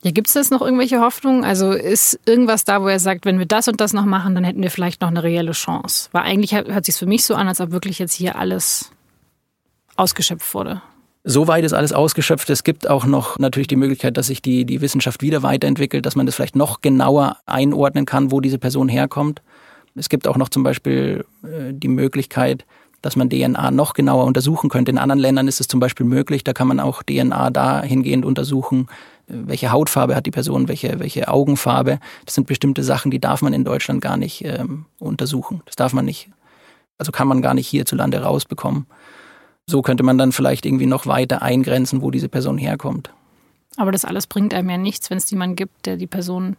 Ja, 0.04 0.12
gibt 0.12 0.28
es 0.28 0.34
das 0.34 0.52
noch 0.52 0.62
irgendwelche 0.62 1.00
Hoffnungen? 1.00 1.44
Also 1.44 1.72
ist 1.72 2.20
irgendwas 2.26 2.66
da, 2.66 2.82
wo 2.82 2.88
er 2.88 3.00
sagt, 3.00 3.26
wenn 3.26 3.40
wir 3.40 3.46
das 3.46 3.68
und 3.68 3.82
das 3.82 3.94
noch 3.94 4.06
machen, 4.06 4.36
dann 4.36 4.44
hätten 4.44 4.62
wir 4.62 4.70
vielleicht 4.70 5.02
noch 5.02 5.08
eine 5.08 5.24
reelle 5.24 5.54
Chance? 5.54 6.10
Weil 6.12 6.24
eigentlich 6.24 6.54
hört 6.54 6.68
hört 6.68 6.86
sich 6.86 6.96
für 6.96 7.08
mich 7.08 7.26
so 7.26 7.34
an, 7.34 7.48
als 7.48 7.62
ob 7.62 7.72
wirklich 7.72 7.98
jetzt 8.00 8.14
hier 8.14 8.36
alles 8.36 8.92
ausgeschöpft 9.96 10.54
wurde. 10.54 10.82
Soweit 11.30 11.66
ist 11.66 11.74
alles 11.74 11.92
ausgeschöpft. 11.92 12.50
Es 12.50 12.64
gibt 12.64 12.90
auch 12.90 13.06
noch 13.06 13.38
natürlich 13.38 13.68
die 13.68 13.76
Möglichkeit, 13.76 14.16
dass 14.16 14.28
sich 14.28 14.42
die, 14.42 14.64
die 14.64 14.80
Wissenschaft 14.80 15.22
wieder 15.22 15.44
weiterentwickelt, 15.44 16.06
dass 16.06 16.16
man 16.16 16.26
das 16.26 16.36
vielleicht 16.36 16.56
noch 16.56 16.80
genauer 16.80 17.36
einordnen 17.46 18.06
kann, 18.06 18.32
wo 18.32 18.40
diese 18.40 18.58
Person 18.58 18.88
herkommt. 18.88 19.42
Es 19.94 20.08
gibt 20.08 20.26
auch 20.26 20.38
noch 20.38 20.48
zum 20.48 20.64
Beispiel 20.64 21.26
äh, 21.44 21.74
die 21.74 21.90
Möglichkeit, 21.90 22.66
dass 23.02 23.18
man 23.18 23.30
DNA 23.30 23.72
noch 23.72 23.94
genauer 23.94 24.24
untersuchen 24.24 24.70
könnte. 24.70 24.90
In 24.90 24.98
anderen 24.98 25.20
Ländern 25.20 25.50
ist 25.50 25.60
es 25.60 25.68
zum 25.68 25.82
Beispiel 25.82 26.06
möglich, 26.06 26.46
da 26.46 26.54
kann 26.54 26.70
man 26.70 26.80
auch 26.80 27.04
DNA 27.04 27.50
dahingehend 27.50 28.24
untersuchen, 28.24 28.88
äh, 29.28 29.34
welche 29.34 29.74
Hautfarbe 29.74 30.16
hat 30.16 30.26
die 30.26 30.32
Person, 30.32 30.70
welche, 30.70 30.98
welche 31.02 31.28
Augenfarbe. 31.28 32.00
Das 32.24 32.36
sind 32.36 32.48
bestimmte 32.48 32.84
Sachen, 32.84 33.12
die 33.12 33.20
darf 33.20 33.42
man 33.42 33.52
in 33.52 33.66
Deutschland 33.66 34.00
gar 34.00 34.16
nicht 34.16 34.46
ähm, 34.46 34.86
untersuchen. 34.98 35.62
Das 35.66 35.76
darf 35.76 35.92
man 35.92 36.06
nicht, 36.06 36.30
also 36.98 37.12
kann 37.12 37.28
man 37.28 37.42
gar 37.42 37.54
nicht 37.54 37.68
hierzulande 37.68 38.22
rausbekommen. 38.22 38.86
So 39.70 39.82
könnte 39.82 40.04
man 40.04 40.18
dann 40.18 40.32
vielleicht 40.32 40.66
irgendwie 40.66 40.86
noch 40.86 41.06
weiter 41.08 41.42
eingrenzen, 41.42 42.02
wo 42.02 42.10
diese 42.10 42.30
Person 42.30 42.58
herkommt. 42.58 43.12
Aber 43.76 43.92
das 43.92 44.06
alles 44.06 44.26
bringt 44.26 44.54
einem 44.54 44.70
ja 44.70 44.78
nichts, 44.78 45.10
wenn 45.10 45.18
es 45.18 45.30
jemanden 45.30 45.56
gibt, 45.56 45.86
der 45.86 45.98
die 45.98 46.08
Person 46.08 46.56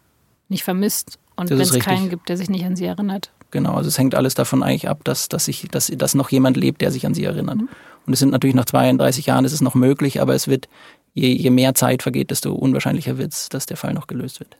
nicht 0.49 0.62
vermisst 0.62 1.18
und 1.37 1.51
wenn 1.51 1.61
es 1.61 1.79
keinen 1.79 2.11
gibt, 2.11 2.29
der 2.29 2.37
sich 2.37 2.51
nicht 2.51 2.64
an 2.64 2.77
sie 2.77 2.85
erinnert. 2.85 3.31
Genau, 3.51 3.75
also 3.75 3.88
es 3.88 3.99
hängt 3.99 4.14
alles 4.14 4.35
davon 4.35 4.62
eigentlich 4.62 4.88
ab, 4.88 5.01
dass, 5.05 5.29
dass, 5.29 5.49
ich, 5.49 5.68
dass, 5.68 5.87
dass 5.87 6.14
noch 6.14 6.31
jemand 6.31 6.57
lebt, 6.57 6.83
der 6.83 6.90
sich 6.90 7.07
an 7.07 7.14
sie 7.14 7.25
erinnert. 7.25 7.59
Und 8.07 8.12
es 8.12 8.18
sind 8.18 8.31
natürlich 8.31 8.55
nach 8.55 8.66
32 8.66 9.27
Jahren, 9.27 9.44
ist 9.44 9.53
es 9.53 9.62
noch 9.62 9.75
möglich, 9.75 10.21
aber 10.21 10.35
es 10.35 10.49
wird, 10.49 10.68
je, 11.14 11.33
je 11.33 11.51
mehr 11.51 11.75
Zeit 11.75 12.03
vergeht, 12.03 12.31
desto 12.31 12.53
unwahrscheinlicher 12.53 13.16
wird 13.16 13.33
es, 13.33 13.49
dass 13.49 13.66
der 13.66 13.79
Fall 13.79 13.94
noch 13.94 14.07
gelöst 14.07 14.40
wird. 14.40 14.59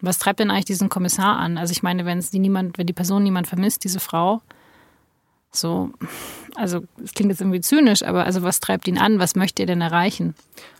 Was 0.00 0.18
treibt 0.18 0.40
denn 0.40 0.50
eigentlich 0.50 0.64
diesen 0.64 0.88
Kommissar 0.88 1.36
an? 1.36 1.58
Also 1.58 1.72
ich 1.72 1.82
meine, 1.82 2.04
wenn 2.04 2.18
es 2.18 2.30
die 2.30 2.38
niemand, 2.38 2.78
wenn 2.78 2.86
die 2.86 2.92
Person 2.92 3.22
niemand 3.22 3.46
vermisst, 3.46 3.84
diese 3.84 4.00
Frau, 4.00 4.40
so, 5.50 5.90
also 6.56 6.82
es 7.02 7.14
klingt 7.14 7.30
jetzt 7.30 7.40
irgendwie 7.40 7.60
zynisch, 7.60 8.02
aber 8.02 8.24
also 8.24 8.42
was 8.42 8.60
treibt 8.60 8.86
ihn 8.86 8.98
an? 8.98 9.18
Was 9.18 9.34
möchte 9.34 9.62
er 9.62 9.66
denn 9.66 9.80
erreichen? 9.80 10.34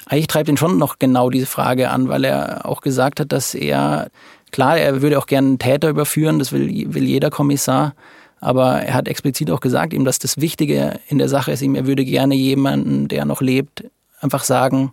Eigentlich 0.07 0.26
treibt 0.26 0.48
ihn 0.48 0.57
schon 0.57 0.78
noch 0.78 0.98
genau 0.98 1.31
diese 1.31 1.46
Frage 1.46 1.90
an, 1.90 2.09
weil 2.09 2.24
er 2.24 2.66
auch 2.66 2.81
gesagt 2.81 3.20
hat, 3.20 3.33
dass 3.33 3.54
er, 3.54 4.11
klar, 4.52 4.78
er 4.78 5.02
würde 5.02 5.18
auch 5.18 5.26
gerne 5.26 5.48
einen 5.48 5.59
Täter 5.59 5.88
überführen, 5.88 6.38
das 6.38 6.52
will, 6.52 6.94
will 6.94 7.04
jeder 7.04 7.31
Kommissar, 7.31 7.94
aber 8.40 8.83
er 8.83 8.94
hat 8.94 9.09
explizit 9.09 9.50
auch 9.50 9.61
gesagt, 9.61 9.92
ihm, 9.92 10.04
dass 10.04 10.18
das 10.18 10.38
Wichtige 10.38 11.00
in 11.09 11.18
der 11.18 11.28
Sache 11.28 11.52
ist, 11.52 11.62
ihm, 11.62 11.74
er 11.74 11.87
würde 11.87 12.04
gerne 12.04 12.35
jemanden, 12.35 13.09
der 13.09 13.24
noch 13.24 13.40
lebt, 13.40 13.85
einfach 14.20 14.44
sagen, 14.44 14.92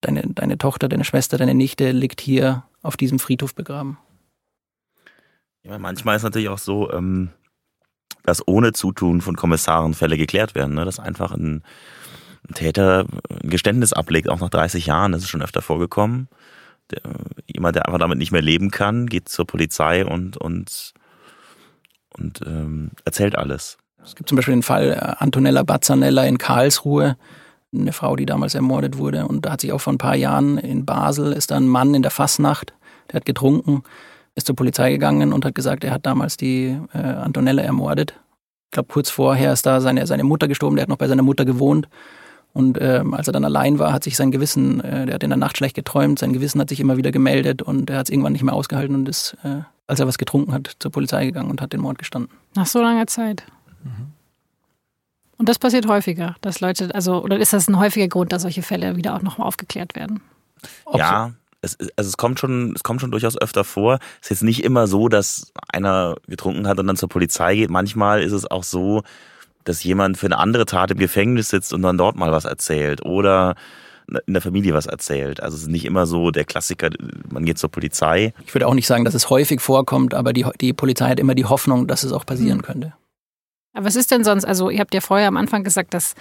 deine, 0.00 0.22
deine 0.22 0.58
Tochter, 0.58 0.88
deine 0.88 1.04
Schwester, 1.04 1.38
deine 1.38 1.54
Nichte 1.54 1.92
liegt 1.92 2.20
hier 2.20 2.64
auf 2.82 2.96
diesem 2.96 3.18
Friedhof 3.18 3.54
begraben. 3.54 3.98
Ja, 5.62 5.78
manchmal 5.78 6.16
ist 6.16 6.22
natürlich 6.22 6.48
auch 6.48 6.58
so, 6.58 6.90
ähm, 6.90 7.30
dass 8.24 8.46
ohne 8.46 8.72
Zutun 8.72 9.20
von 9.20 9.36
Kommissaren 9.36 9.94
Fälle 9.94 10.16
geklärt 10.16 10.54
werden. 10.54 10.74
Ne? 10.74 10.84
Dass 10.84 10.98
einfach 10.98 11.32
ein, 11.32 11.62
Täter 12.54 13.06
ein 13.42 13.50
Geständnis 13.50 13.92
ablegt, 13.92 14.28
auch 14.28 14.40
nach 14.40 14.50
30 14.50 14.86
Jahren, 14.86 15.12
das 15.12 15.22
ist 15.22 15.28
schon 15.28 15.42
öfter 15.42 15.62
vorgekommen. 15.62 16.28
Der, 16.90 17.02
jemand, 17.46 17.76
der 17.76 17.86
einfach 17.86 17.98
damit 17.98 18.18
nicht 18.18 18.32
mehr 18.32 18.42
leben 18.42 18.70
kann, 18.70 19.06
geht 19.06 19.28
zur 19.28 19.46
Polizei 19.46 20.04
und, 20.04 20.36
und, 20.36 20.94
und 22.16 22.40
ähm, 22.46 22.90
erzählt 23.04 23.36
alles. 23.36 23.78
Es 24.02 24.16
gibt 24.16 24.28
zum 24.28 24.36
Beispiel 24.36 24.54
den 24.54 24.62
Fall 24.62 24.92
äh, 24.92 25.22
Antonella 25.22 25.62
Bazzanella 25.62 26.24
in 26.24 26.38
Karlsruhe, 26.38 27.16
eine 27.72 27.92
Frau, 27.92 28.16
die 28.16 28.26
damals 28.26 28.54
ermordet 28.54 28.98
wurde. 28.98 29.26
Und 29.26 29.46
da 29.46 29.52
hat 29.52 29.60
sich 29.60 29.72
auch 29.72 29.80
vor 29.80 29.92
ein 29.92 29.98
paar 29.98 30.16
Jahren 30.16 30.58
in 30.58 30.84
Basel, 30.84 31.32
ist 31.32 31.50
da 31.50 31.56
ein 31.56 31.68
Mann 31.68 31.94
in 31.94 32.02
der 32.02 32.10
Fassnacht, 32.10 32.74
der 33.10 33.16
hat 33.16 33.26
getrunken, 33.26 33.82
ist 34.40 34.46
zur 34.46 34.56
Polizei 34.56 34.90
gegangen 34.90 35.32
und 35.32 35.44
hat 35.44 35.54
gesagt, 35.54 35.84
er 35.84 35.92
hat 35.92 36.06
damals 36.06 36.36
die 36.36 36.76
äh, 36.92 36.98
Antonella 36.98 37.62
ermordet. 37.62 38.14
Ich 38.66 38.72
glaube, 38.72 38.88
kurz 38.92 39.10
vorher 39.10 39.52
ist 39.52 39.66
da 39.66 39.80
seine, 39.80 40.06
seine 40.06 40.24
Mutter 40.24 40.48
gestorben, 40.48 40.76
der 40.76 40.82
hat 40.82 40.88
noch 40.88 40.96
bei 40.96 41.08
seiner 41.08 41.22
Mutter 41.22 41.44
gewohnt. 41.44 41.88
Und 42.52 42.78
ähm, 42.80 43.14
als 43.14 43.28
er 43.28 43.32
dann 43.32 43.44
allein 43.44 43.78
war, 43.78 43.92
hat 43.92 44.02
sich 44.02 44.16
sein 44.16 44.32
Gewissen, 44.32 44.80
äh, 44.80 45.06
der 45.06 45.14
hat 45.14 45.22
in 45.22 45.30
der 45.30 45.36
Nacht 45.36 45.56
schlecht 45.56 45.76
geträumt, 45.76 46.18
sein 46.18 46.32
Gewissen 46.32 46.60
hat 46.60 46.68
sich 46.68 46.80
immer 46.80 46.96
wieder 46.96 47.12
gemeldet 47.12 47.62
und 47.62 47.90
er 47.90 47.98
hat 47.98 48.06
es 48.06 48.10
irgendwann 48.10 48.32
nicht 48.32 48.42
mehr 48.42 48.54
ausgehalten 48.54 48.94
und 48.96 49.08
ist, 49.08 49.36
äh, 49.44 49.60
als 49.86 50.00
er 50.00 50.08
was 50.08 50.18
getrunken 50.18 50.52
hat, 50.52 50.72
zur 50.78 50.90
Polizei 50.90 51.26
gegangen 51.26 51.50
und 51.50 51.60
hat 51.60 51.72
den 51.72 51.80
Mord 51.80 51.98
gestanden. 51.98 52.30
Nach 52.54 52.66
so 52.66 52.82
langer 52.82 53.06
Zeit. 53.06 53.44
Mhm. 53.84 54.12
Und 55.36 55.48
das 55.48 55.58
passiert 55.58 55.86
häufiger, 55.86 56.36
dass 56.40 56.60
Leute, 56.60 56.94
also, 56.94 57.22
oder 57.22 57.38
ist 57.38 57.52
das 57.52 57.68
ein 57.68 57.78
häufiger 57.78 58.08
Grund, 58.08 58.32
dass 58.32 58.42
solche 58.42 58.62
Fälle 58.62 58.96
wieder 58.96 59.14
auch 59.14 59.22
nochmal 59.22 59.46
aufgeklärt 59.46 59.94
werden? 59.94 60.20
Ob 60.84 60.98
ja, 60.98 61.32
es, 61.62 61.76
also 61.96 62.08
es 62.08 62.16
kommt 62.16 62.38
schon, 62.38 62.72
es 62.74 62.82
kommt 62.82 63.00
schon 63.00 63.10
durchaus 63.10 63.36
öfter 63.36 63.64
vor. 63.64 63.98
Es 64.20 64.26
ist 64.26 64.30
jetzt 64.30 64.42
nicht 64.42 64.64
immer 64.64 64.86
so, 64.86 65.08
dass 65.08 65.52
einer 65.72 66.16
getrunken 66.26 66.66
hat 66.66 66.78
und 66.78 66.86
dann 66.86 66.96
zur 66.96 67.08
Polizei 67.08 67.56
geht. 67.56 67.70
Manchmal 67.70 68.22
ist 68.22 68.32
es 68.32 68.50
auch 68.50 68.64
so, 68.64 69.02
dass 69.64 69.84
jemand 69.84 70.16
für 70.16 70.26
eine 70.26 70.38
andere 70.38 70.66
Tat 70.66 70.90
im 70.90 70.98
Gefängnis 70.98 71.50
sitzt 71.50 71.72
und 71.72 71.82
dann 71.82 71.98
dort 71.98 72.16
mal 72.16 72.32
was 72.32 72.44
erzählt 72.44 73.04
oder 73.04 73.54
in 74.26 74.34
der 74.34 74.42
Familie 74.42 74.74
was 74.74 74.86
erzählt. 74.86 75.42
Also 75.42 75.56
es 75.56 75.62
ist 75.62 75.68
nicht 75.68 75.84
immer 75.84 76.06
so 76.06 76.30
der 76.30 76.44
Klassiker, 76.44 76.90
man 77.28 77.44
geht 77.44 77.58
zur 77.58 77.70
Polizei. 77.70 78.32
Ich 78.44 78.54
würde 78.54 78.66
auch 78.66 78.74
nicht 78.74 78.86
sagen, 78.86 79.04
dass 79.04 79.14
es 79.14 79.30
häufig 79.30 79.60
vorkommt, 79.60 80.14
aber 80.14 80.32
die, 80.32 80.46
die 80.60 80.72
Polizei 80.72 81.10
hat 81.10 81.20
immer 81.20 81.34
die 81.34 81.44
Hoffnung, 81.44 81.86
dass 81.86 82.02
es 82.02 82.12
auch 82.12 82.26
passieren 82.26 82.58
mhm. 82.58 82.62
könnte. 82.62 82.92
Aber 83.72 83.86
was 83.86 83.96
ist 83.96 84.10
denn 84.10 84.24
sonst, 84.24 84.44
also 84.44 84.68
ihr 84.70 84.80
habt 84.80 84.94
ja 84.94 85.00
vorher 85.00 85.28
am 85.28 85.36
Anfang 85.36 85.62
gesagt, 85.62 85.94
dass 85.94 86.14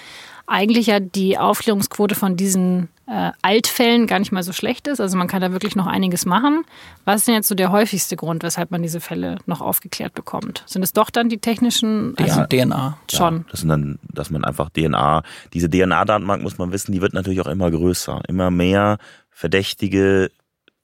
eigentlich 0.46 0.88
ja 0.88 1.00
die 1.00 1.38
Aufklärungsquote 1.38 2.16
von 2.16 2.36
diesen 2.36 2.90
äh, 3.08 3.32
Altfällen 3.42 4.08
gar 4.08 4.20
nicht 4.20 4.32
mal 4.32 4.44
so 4.44 4.54
schlecht 4.54 4.88
ist. 4.88 5.00
Also 5.00 5.18
man 5.18 5.28
kann 5.28 5.42
da 5.42 5.52
wirklich 5.52 5.76
noch 5.76 5.88
einiges 5.88 6.26
machen. 6.26 6.64
Was 7.06 7.22
ist 7.22 7.28
denn 7.28 7.36
jetzt 7.36 7.48
so 7.48 7.56
der 7.56 7.72
häufigste 7.72 8.16
Grund, 8.16 8.44
weshalb 8.44 8.72
man 8.72 8.82
diese 8.82 9.00
Fälle 9.00 9.38
noch 9.46 9.62
aufgeklärt 9.62 10.14
bekommt? 10.14 10.64
Sind 10.66 10.84
es 10.84 10.94
doch 10.94 11.10
dann 11.10 11.30
die 11.30 11.40
technischen 11.40 12.16
also 12.18 12.46
DNA? 12.46 12.98
Schon. 13.12 13.38
Ja, 13.38 13.46
das 13.52 13.60
sind 13.62 13.70
dann, 13.70 14.00
dass 14.12 14.30
man 14.30 14.44
einfach 14.44 14.70
DNA, 14.70 15.24
diese 15.54 15.70
DNA-Datenbank 15.70 16.44
muss 16.44 16.58
man 16.58 16.72
wissen, 16.72 16.92
die 16.92 17.02
wird 17.02 17.14
natürlich 17.14 17.42
auch 17.42 17.48
immer 17.48 17.70
größer. 17.70 18.22
Immer 18.28 18.52
mehr 18.52 18.98
verdächtige 19.30 20.32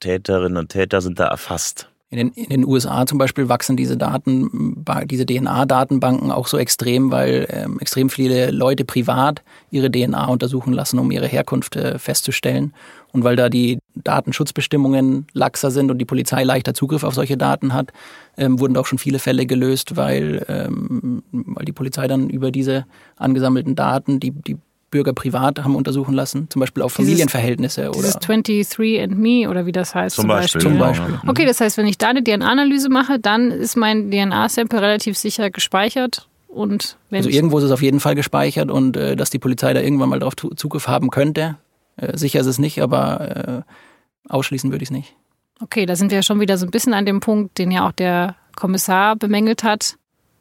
Täterinnen 0.00 0.58
und 0.58 0.68
Täter 0.68 1.00
sind 1.00 1.18
da 1.18 1.26
erfasst. 1.26 1.88
In 2.08 2.18
den, 2.18 2.28
in 2.34 2.50
den 2.50 2.64
USA 2.64 3.04
zum 3.04 3.18
Beispiel 3.18 3.48
wachsen 3.48 3.76
diese 3.76 3.96
Daten, 3.96 4.84
diese 5.06 5.26
DNA-Datenbanken 5.26 6.30
auch 6.30 6.46
so 6.46 6.56
extrem, 6.56 7.10
weil 7.10 7.48
ähm, 7.50 7.80
extrem 7.80 8.10
viele 8.10 8.52
Leute 8.52 8.84
privat 8.84 9.42
ihre 9.72 9.90
DNA 9.90 10.26
untersuchen 10.26 10.72
lassen, 10.72 11.00
um 11.00 11.10
ihre 11.10 11.26
Herkunft 11.26 11.74
äh, 11.74 11.98
festzustellen. 11.98 12.72
Und 13.12 13.24
weil 13.24 13.34
da 13.34 13.48
die 13.48 13.80
Datenschutzbestimmungen 13.96 15.26
laxer 15.32 15.72
sind 15.72 15.90
und 15.90 15.98
die 15.98 16.04
Polizei 16.04 16.44
leichter 16.44 16.74
Zugriff 16.74 17.02
auf 17.02 17.14
solche 17.14 17.36
Daten 17.36 17.72
hat, 17.72 17.92
ähm, 18.36 18.60
wurden 18.60 18.76
auch 18.76 18.86
schon 18.86 18.98
viele 18.98 19.18
Fälle 19.18 19.44
gelöst, 19.44 19.96
weil, 19.96 20.44
ähm, 20.48 21.24
weil 21.32 21.64
die 21.64 21.72
Polizei 21.72 22.06
dann 22.06 22.30
über 22.30 22.52
diese 22.52 22.86
angesammelten 23.16 23.74
Daten 23.74 24.20
die, 24.20 24.30
die 24.30 24.58
Bürger 24.96 25.12
privat 25.12 25.62
haben 25.62 25.76
untersuchen 25.76 26.14
lassen, 26.14 26.48
zum 26.48 26.60
Beispiel 26.60 26.82
auf 26.82 26.94
Familienverhältnisse 26.94 27.82
dieses, 27.82 27.96
oder. 27.96 28.06
Dieses 28.06 28.20
23 28.20 29.02
and 29.02 29.18
Me 29.18 29.46
oder 29.48 29.66
wie 29.66 29.72
das 29.72 29.94
heißt. 29.94 30.16
Zum, 30.16 30.22
zum 30.22 30.28
Beispiel. 30.28 30.60
Zum 30.62 30.78
Beispiel. 30.78 31.20
Okay, 31.26 31.44
das 31.44 31.60
heißt, 31.60 31.76
wenn 31.76 31.86
ich 31.86 31.98
da 31.98 32.08
eine 32.08 32.24
DNA-Analyse 32.24 32.88
mache, 32.88 33.18
dann 33.18 33.50
ist 33.50 33.76
mein 33.76 34.10
DNA-Sample 34.10 34.80
relativ 34.80 35.18
sicher 35.18 35.50
gespeichert. 35.50 36.28
Und 36.48 36.96
wenn 37.10 37.18
also 37.18 37.28
irgendwo 37.28 37.58
ist 37.58 37.64
es 37.64 37.70
auf 37.70 37.82
jeden 37.82 38.00
Fall 38.00 38.14
gespeichert 38.14 38.70
und 38.70 38.96
äh, 38.96 39.16
dass 39.16 39.28
die 39.28 39.38
Polizei 39.38 39.74
da 39.74 39.80
irgendwann 39.82 40.08
mal 40.08 40.18
darauf 40.18 40.34
Zugriff 40.36 40.88
haben 40.88 41.10
könnte. 41.10 41.58
Äh, 41.98 42.16
sicher 42.16 42.40
ist 42.40 42.46
es 42.46 42.58
nicht, 42.58 42.80
aber 42.80 43.64
äh, 43.66 44.32
ausschließen 44.32 44.72
würde 44.72 44.82
ich 44.82 44.88
es 44.88 44.92
nicht. 44.92 45.14
Okay, 45.60 45.84
da 45.84 45.94
sind 45.94 46.10
wir 46.10 46.16
ja 46.16 46.22
schon 46.22 46.40
wieder 46.40 46.56
so 46.56 46.64
ein 46.64 46.70
bisschen 46.70 46.94
an 46.94 47.04
dem 47.04 47.20
Punkt, 47.20 47.58
den 47.58 47.70
ja 47.70 47.86
auch 47.86 47.92
der 47.92 48.36
Kommissar 48.56 49.16
bemängelt 49.16 49.62
hat 49.62 49.96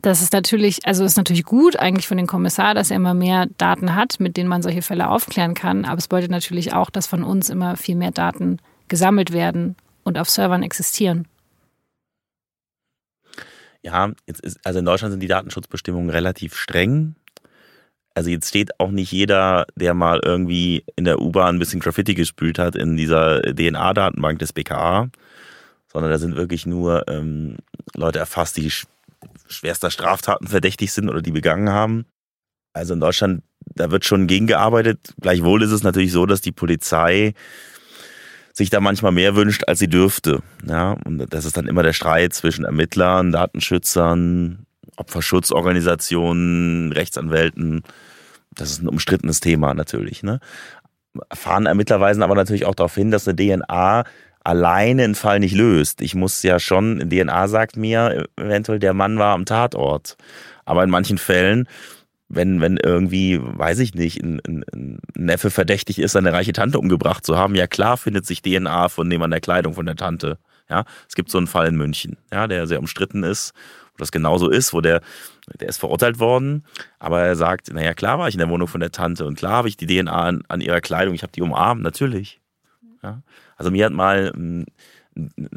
das 0.05 0.21
ist 0.21 0.33
natürlich, 0.33 0.85
also 0.85 1.03
ist 1.03 1.17
natürlich 1.17 1.45
gut 1.45 1.77
eigentlich 1.77 2.07
für 2.07 2.15
den 2.15 2.27
Kommissar, 2.27 2.75
dass 2.75 2.91
er 2.91 2.97
immer 2.97 3.15
mehr 3.15 3.47
Daten 3.57 3.95
hat, 3.95 4.19
mit 4.19 4.37
denen 4.37 4.47
man 4.47 4.61
solche 4.61 4.83
Fälle 4.83 5.09
aufklären 5.09 5.55
kann. 5.55 5.83
Aber 5.83 5.97
es 5.97 6.07
bedeutet 6.07 6.29
natürlich 6.29 6.73
auch, 6.73 6.91
dass 6.91 7.07
von 7.07 7.23
uns 7.23 7.49
immer 7.49 7.75
viel 7.75 7.95
mehr 7.95 8.11
Daten 8.11 8.59
gesammelt 8.87 9.33
werden 9.33 9.75
und 10.03 10.19
auf 10.19 10.29
Servern 10.29 10.61
existieren. 10.61 11.27
Ja, 13.81 14.11
jetzt 14.27 14.41
ist, 14.41 14.59
also 14.63 14.77
in 14.77 14.85
Deutschland 14.85 15.11
sind 15.11 15.21
die 15.21 15.27
Datenschutzbestimmungen 15.27 16.11
relativ 16.11 16.55
streng. 16.55 17.15
Also 18.13 18.29
jetzt 18.29 18.49
steht 18.49 18.79
auch 18.79 18.91
nicht 18.91 19.11
jeder, 19.11 19.65
der 19.75 19.95
mal 19.95 20.21
irgendwie 20.23 20.83
in 20.95 21.05
der 21.05 21.19
U-Bahn 21.19 21.55
ein 21.55 21.59
bisschen 21.59 21.79
Graffiti 21.79 22.13
gespült 22.13 22.59
hat, 22.59 22.75
in 22.75 22.95
dieser 22.95 23.41
DNA-Datenbank 23.41 24.37
des 24.37 24.53
BKA, 24.53 25.09
sondern 25.91 26.11
da 26.11 26.19
sind 26.19 26.35
wirklich 26.35 26.67
nur 26.67 27.07
ähm, 27.07 27.57
Leute 27.95 28.19
erfasst, 28.19 28.57
die 28.57 28.69
schwerster 29.47 29.91
Straftaten 29.91 30.47
verdächtig 30.47 30.91
sind 30.91 31.09
oder 31.09 31.21
die 31.21 31.31
begangen 31.31 31.69
haben. 31.69 32.05
Also 32.73 32.93
in 32.93 32.99
Deutschland, 32.99 33.43
da 33.73 33.91
wird 33.91 34.05
schon 34.05 34.27
gegengearbeitet. 34.27 35.13
Gleichwohl 35.21 35.63
ist 35.63 35.71
es 35.71 35.83
natürlich 35.83 36.11
so, 36.11 36.25
dass 36.25 36.41
die 36.41 36.51
Polizei 36.51 37.33
sich 38.53 38.69
da 38.69 38.79
manchmal 38.79 39.11
mehr 39.11 39.35
wünscht, 39.35 39.63
als 39.67 39.79
sie 39.79 39.87
dürfte. 39.87 40.41
Ja, 40.65 40.97
und 41.05 41.25
das 41.33 41.45
ist 41.45 41.57
dann 41.57 41.67
immer 41.67 41.83
der 41.83 41.93
Streit 41.93 42.33
zwischen 42.33 42.65
Ermittlern, 42.65 43.31
Datenschützern, 43.31 44.65
Opferschutzorganisationen, 44.95 46.91
Rechtsanwälten. 46.93 47.83
Das 48.53 48.71
ist 48.71 48.81
ein 48.81 48.87
umstrittenes 48.87 49.41
Thema 49.41 49.73
natürlich. 49.73 50.23
Ne? 50.23 50.39
Erfahrene 51.29 51.69
Ermittler 51.69 51.99
weisen 51.99 52.23
aber 52.23 52.35
natürlich 52.35 52.65
auch 52.65 52.75
darauf 52.75 52.95
hin, 52.95 53.11
dass 53.11 53.27
eine 53.27 53.35
DNA 53.35 54.05
alleine 54.45 55.03
einen 55.03 55.15
Fall 55.15 55.39
nicht 55.39 55.55
löst. 55.55 56.01
Ich 56.01 56.15
muss 56.15 56.41
ja 56.43 56.59
schon, 56.59 57.09
DNA 57.09 57.47
sagt 57.47 57.77
mir 57.77 58.27
eventuell, 58.37 58.79
der 58.79 58.93
Mann 58.93 59.17
war 59.17 59.33
am 59.33 59.45
Tatort. 59.45 60.17
Aber 60.65 60.83
in 60.83 60.89
manchen 60.89 61.17
Fällen, 61.17 61.67
wenn, 62.29 62.61
wenn 62.61 62.77
irgendwie, 62.77 63.39
weiß 63.41 63.79
ich 63.79 63.95
nicht, 63.95 64.21
ein, 64.23 64.39
ein, 64.47 64.99
Neffe 65.15 65.49
verdächtig 65.49 65.99
ist, 65.99 66.11
seine 66.11 66.31
reiche 66.31 66.53
Tante 66.53 66.79
umgebracht 66.79 67.25
zu 67.25 67.37
haben, 67.37 67.55
ja 67.55 67.67
klar 67.67 67.97
findet 67.97 68.25
sich 68.25 68.41
DNA 68.41 68.89
von 68.89 69.09
dem 69.09 69.21
an 69.23 69.31
der 69.31 69.41
Kleidung 69.41 69.73
von 69.73 69.85
der 69.85 69.95
Tante. 69.95 70.37
Ja, 70.69 70.85
es 71.07 71.15
gibt 71.15 71.29
so 71.29 71.37
einen 71.37 71.47
Fall 71.47 71.67
in 71.67 71.75
München, 71.75 72.17
ja, 72.31 72.47
der 72.47 72.65
sehr 72.65 72.79
umstritten 72.79 73.23
ist, 73.23 73.53
wo 73.93 73.97
das 73.99 74.11
genauso 74.11 74.49
ist, 74.49 74.73
wo 74.73 74.81
der, 74.81 75.01
der 75.59 75.69
ist 75.69 75.77
verurteilt 75.77 76.19
worden, 76.19 76.65
aber 76.97 77.21
er 77.21 77.35
sagt, 77.35 77.71
naja, 77.71 77.93
klar 77.93 78.17
war 78.17 78.27
ich 78.27 78.33
in 78.33 78.39
der 78.39 78.49
Wohnung 78.49 78.67
von 78.67 78.81
der 78.81 78.91
Tante 78.91 79.25
und 79.25 79.37
klar 79.37 79.53
habe 79.53 79.69
ich 79.69 79.77
die 79.77 79.85
DNA 79.85 80.11
an, 80.11 80.43
an 80.47 80.61
ihrer 80.61 80.81
Kleidung, 80.81 81.13
ich 81.13 81.21
habe 81.21 81.31
die 81.31 81.43
umarmt, 81.43 81.83
natürlich. 81.83 82.41
Ja. 83.05 83.21
Also 83.55 83.71
mir 83.71 83.85
hat 83.85 83.93
mal 83.93 84.31
ein 84.35 84.65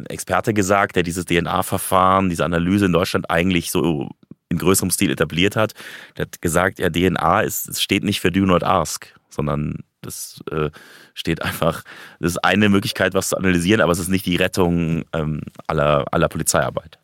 Experte 0.09 0.55
gesagt, 0.55 0.97
der 0.97 1.03
dieses 1.03 1.25
DNA-Verfahren, 1.25 2.29
diese 2.29 2.45
Analyse 2.45 2.87
in 2.87 2.93
Deutschland 2.93 3.31
eigentlich 3.31 3.71
so 3.71 4.11
in 4.51 4.59
größerem 4.59 4.91
Stil 4.91 5.11
etabliert 5.11 5.57
hat, 5.57 5.75
der 6.17 6.27
hat 6.27 6.43
gesagt, 6.43 6.79
ja, 6.79 6.91
DNA 6.91 7.41
ist, 7.41 7.83
steht 7.83 8.05
nicht 8.05 8.21
für 8.21 8.31
Do 8.31 8.47
Not 8.47 8.63
Ask, 8.63 9.15
sondern 9.29 9.79
das 10.03 10.41
äh, 10.51 10.71
steht 11.15 11.43
einfach, 11.43 11.83
das 12.21 12.33
ist 12.33 12.45
eine 12.45 12.69
Möglichkeit, 12.69 13.15
was 13.15 13.31
zu 13.31 13.37
analysieren, 13.37 13.81
aber 13.81 13.93
es 13.93 13.99
ist 13.99 14.09
nicht 14.09 14.27
die 14.27 14.37
Rettung 14.37 15.05
ähm, 15.13 15.41
aller, 15.67 16.05
aller 16.13 16.29
Polizeiarbeit. 16.29 16.99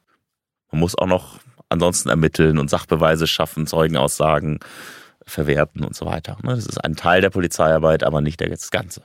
Man 0.71 0.81
muss 0.81 0.97
auch 0.97 1.07
noch 1.07 1.39
ansonsten 1.71 2.09
ermitteln 2.11 2.59
und 2.59 2.71
Sachbeweise 2.71 3.27
schaffen, 3.27 3.67
Zeugenaussagen 3.67 4.61
verwerten 5.27 5.85
und 5.85 5.97
so 5.97 6.07
weiter. 6.07 6.37
Ne? 6.43 6.55
Das 6.55 6.67
ist 6.67 6.79
ein 6.79 6.97
Teil 6.97 7.21
der 7.21 7.31
Polizeiarbeit, 7.31 8.05
aber 8.05 8.21
nicht 8.21 8.41
das 8.41 8.71
Ganze. 8.71 9.03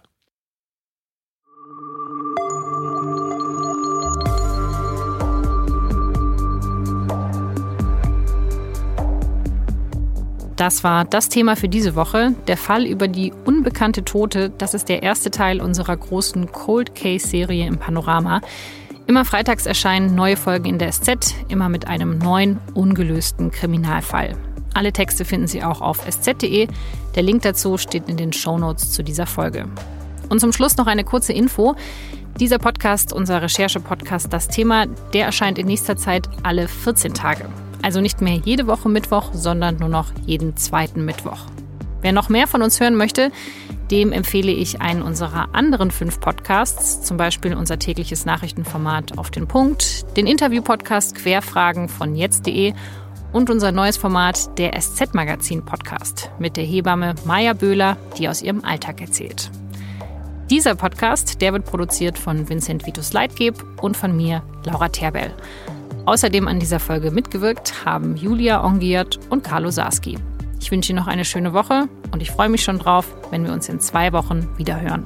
Das 10.59 10.83
war 10.83 11.05
das 11.05 11.29
Thema 11.29 11.55
für 11.55 11.69
diese 11.69 11.95
Woche. 11.95 12.35
Der 12.47 12.57
Fall 12.57 12.85
über 12.85 13.07
die 13.07 13.31
unbekannte 13.45 14.03
Tote, 14.03 14.49
das 14.57 14.73
ist 14.73 14.89
der 14.89 15.03
erste 15.03 15.31
Teil 15.31 15.61
unserer 15.61 15.95
großen 15.95 16.51
Cold 16.51 16.95
Case-Serie 16.95 17.65
im 17.65 17.77
Panorama. 17.77 18.41
Immer 19.07 19.23
freitags 19.23 19.65
erscheinen 19.65 20.15
neue 20.15 20.35
Folgen 20.35 20.65
in 20.65 20.77
der 20.77 20.91
SZ, 20.91 21.33
immer 21.47 21.69
mit 21.69 21.87
einem 21.87 22.17
neuen, 22.17 22.59
ungelösten 22.73 23.51
Kriminalfall. 23.51 24.35
Alle 24.73 24.91
Texte 24.91 25.23
finden 25.23 25.47
Sie 25.47 25.63
auch 25.63 25.79
auf 25.79 26.05
sz.de. 26.05 26.67
Der 27.15 27.23
Link 27.23 27.43
dazu 27.43 27.77
steht 27.77 28.09
in 28.09 28.17
den 28.17 28.33
Shownotes 28.33 28.91
zu 28.91 29.01
dieser 29.01 29.27
Folge. 29.27 29.63
Und 30.27 30.41
zum 30.41 30.51
Schluss 30.51 30.75
noch 30.75 30.87
eine 30.87 31.05
kurze 31.05 31.31
Info. 31.31 31.77
Dieser 32.37 32.59
Podcast, 32.59 33.13
unser 33.13 33.41
Recherche-Podcast 33.41 34.33
Das 34.33 34.49
Thema, 34.49 34.87
der 35.13 35.25
erscheint 35.25 35.57
in 35.57 35.67
nächster 35.67 35.95
Zeit 35.95 36.27
alle 36.43 36.67
14 36.67 37.13
Tage. 37.13 37.45
Also 37.81 38.01
nicht 38.01 38.21
mehr 38.21 38.35
jede 38.43 38.67
Woche 38.67 38.89
Mittwoch, 38.89 39.31
sondern 39.33 39.77
nur 39.77 39.89
noch 39.89 40.11
jeden 40.25 40.57
zweiten 40.57 41.05
Mittwoch. 41.05 41.45
Wer 42.01 42.11
noch 42.11 42.29
mehr 42.29 42.47
von 42.47 42.61
uns 42.61 42.79
hören 42.79 42.95
möchte, 42.95 43.31
dem 43.91 44.11
empfehle 44.11 44.51
ich 44.51 44.81
einen 44.81 45.01
unserer 45.01 45.53
anderen 45.53 45.91
fünf 45.91 46.19
Podcasts, 46.19 47.01
zum 47.01 47.17
Beispiel 47.17 47.55
unser 47.55 47.79
tägliches 47.79 48.25
Nachrichtenformat 48.25 49.17
Auf 49.17 49.31
den 49.31 49.47
Punkt, 49.47 50.05
den 50.15 50.27
Interview-Podcast 50.27 51.15
Querfragen 51.15 51.89
von 51.89 52.15
jetzt.de 52.15 52.73
und 53.31 53.49
unser 53.49 53.71
neues 53.71 53.97
Format, 53.97 54.57
der 54.57 54.79
SZ-Magazin-Podcast 54.79 56.31
mit 56.39 56.57
der 56.57 56.63
Hebamme 56.63 57.15
Maja 57.25 57.53
Böhler, 57.53 57.97
die 58.17 58.29
aus 58.29 58.41
ihrem 58.41 58.63
Alltag 58.63 59.01
erzählt. 59.01 59.51
Dieser 60.49 60.73
Podcast, 60.75 61.41
der 61.41 61.53
wird 61.53 61.65
produziert 61.65 62.17
von 62.17 62.49
Vincent 62.49 62.87
Vitus 62.87 63.13
Leitgeb 63.13 63.63
und 63.81 63.95
von 63.95 64.15
mir, 64.15 64.41
Laura 64.65 64.89
Terbell. 64.89 65.31
Außerdem 66.09 66.47
an 66.47 66.59
dieser 66.59 66.79
Folge 66.79 67.11
mitgewirkt 67.11 67.85
haben 67.85 68.17
Julia 68.17 68.63
Ongiert 68.63 69.19
und 69.29 69.43
Carlo 69.43 69.69
Sarski. 69.69 70.17
Ich 70.59 70.71
wünsche 70.71 70.91
Ihnen 70.91 70.97
noch 70.97 71.05
eine 71.05 71.23
schöne 71.23 71.53
Woche 71.53 71.87
und 72.11 72.19
ich 72.19 72.31
freue 72.31 72.49
mich 72.49 72.63
schon 72.63 72.79
drauf, 72.79 73.05
wenn 73.29 73.45
wir 73.45 73.53
uns 73.53 73.69
in 73.69 73.79
zwei 73.79 74.11
Wochen 74.11 74.49
wieder 74.57 74.81
hören. 74.81 75.05